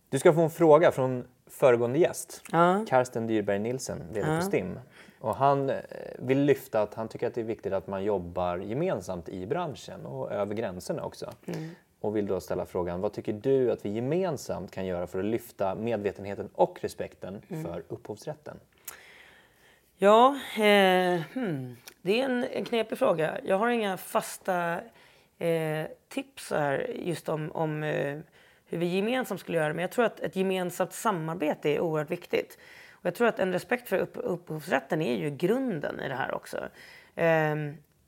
[0.09, 2.85] Du ska få en fråga från föregående gäst, Ja.
[2.87, 4.35] Karsten Dyrberg Nilsen, VD Ja.
[4.39, 4.79] på STIM.
[5.19, 5.75] Och han eh,
[6.19, 10.05] vill lyfta att han tycker att det är viktigt att man jobbar gemensamt i branschen
[10.05, 11.31] och över gränserna också.
[11.45, 11.69] Mm.
[12.01, 15.25] Och vill då ställa frågan, vad tycker du att vi gemensamt kan göra för att
[15.25, 17.63] lyfta medvetenheten och respekten Mm.
[17.63, 18.59] för upphovsrätten?
[20.01, 21.77] Ja, eh, hmm.
[22.01, 23.39] det är en, en knepig fråga.
[23.43, 24.81] Jag har inga fasta
[25.37, 28.19] eh, tips här just om, om eh,
[28.65, 29.73] hur vi gemensamt skulle göra.
[29.73, 32.57] Men jag tror att ett gemensamt samarbete är oerhört viktigt.
[32.91, 36.33] Och jag tror att en respekt för upp, upphovsrätten är ju grunden i det här
[36.33, 36.57] också.
[37.15, 37.55] Eh,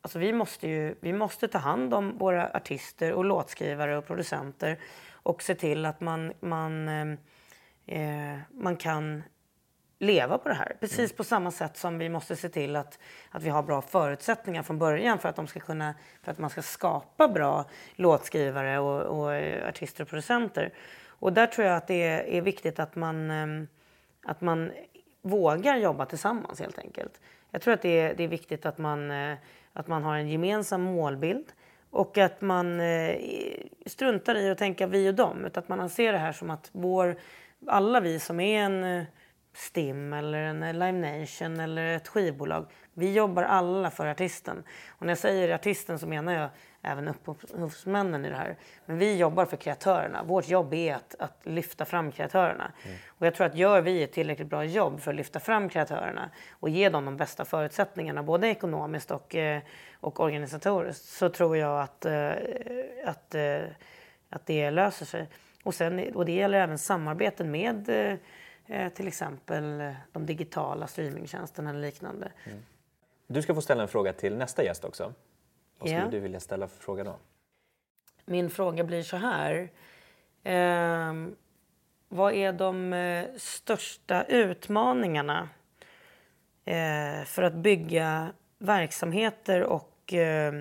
[0.01, 4.79] alltså vi, måste ju, vi måste ta hand om våra artister och låtskrivare och producenter
[5.11, 6.87] och se till att man, man,
[7.85, 9.23] eh, man kan
[10.01, 10.75] leva på det här.
[10.79, 12.99] Precis på samma sätt som vi måste se till att,
[13.29, 15.93] att vi har bra förutsättningar från början för att, de ska kunna,
[16.23, 20.73] för att man ska skapa bra låtskrivare och, och eh, artister och producenter.
[21.07, 23.67] Och där tror jag att det är, är viktigt att man, eh,
[24.25, 24.71] att man
[25.21, 27.21] vågar jobba tillsammans helt enkelt.
[27.51, 29.37] Jag tror att det är, det är viktigt att man, eh,
[29.73, 31.45] att man har en gemensam målbild
[31.89, 33.15] och att man eh,
[33.85, 35.45] struntar i att tänka vi och dem.
[35.45, 37.15] Utan att man ser det här som att vår,
[37.67, 39.05] alla vi som är en
[39.53, 42.65] STIM eller en Live Nation eller ett skivbolag.
[42.93, 44.63] Vi jobbar alla för artisten.
[44.89, 46.49] Och när jag säger artisten så menar jag
[46.81, 48.57] även upphovsmännen i det här.
[48.85, 50.23] Men vi jobbar för kreatörerna.
[50.23, 52.71] Vårt jobb är att, att lyfta fram kreatörerna.
[53.07, 56.29] Och jag tror att gör vi ett tillräckligt bra jobb för att lyfta fram kreatörerna
[56.51, 59.61] och ge dem de bästa förutsättningarna, både ekonomiskt och, eh,
[59.99, 62.31] och organisatoriskt, så tror jag att, eh,
[63.05, 63.61] att, eh,
[64.29, 65.29] att det löser sig.
[65.63, 67.89] Och, sen, och det gäller även samarbeten med
[68.95, 72.31] till exempel eh, de digitala streamingtjänsterna eller liknande.
[73.27, 75.13] Du ska få ställa en fråga till nästa gäst också.
[75.79, 76.07] Vad skulle Ja.
[76.11, 77.15] du vilja ställa för fråga då?
[78.25, 79.69] Min fråga blir så här.
[80.43, 81.35] Ehm,
[82.09, 85.49] vad är de eh, största utmaningarna
[86.65, 90.53] eh, för att bygga verksamheter och eh,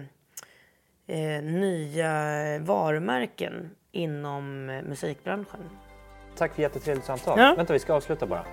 [1.06, 5.70] eh, nya varumärken inom eh, musikbranschen?
[6.40, 7.38] Tack för jättetrevligt samtal.
[7.38, 7.54] Ja.
[7.56, 8.44] Vänta, vi ska avsluta bara.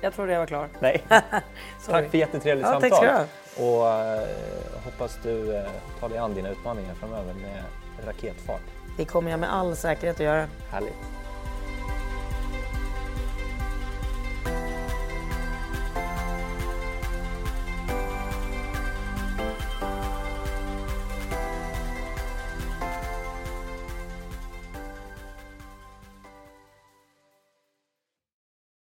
[0.00, 0.68] Jag tror jag var klar.
[0.80, 1.02] Nej.
[1.86, 2.98] Tack för jättetrevligt Ja, tack samtal.
[2.98, 3.26] ska
[3.62, 4.28] du Och eh,
[4.84, 5.62] hoppas du eh,
[6.00, 7.62] tar dig an dina utmaningar framöver med
[8.06, 8.60] raketfart.
[8.96, 10.46] Det kommer jag med all säkerhet att göra.
[10.70, 10.94] Härligt.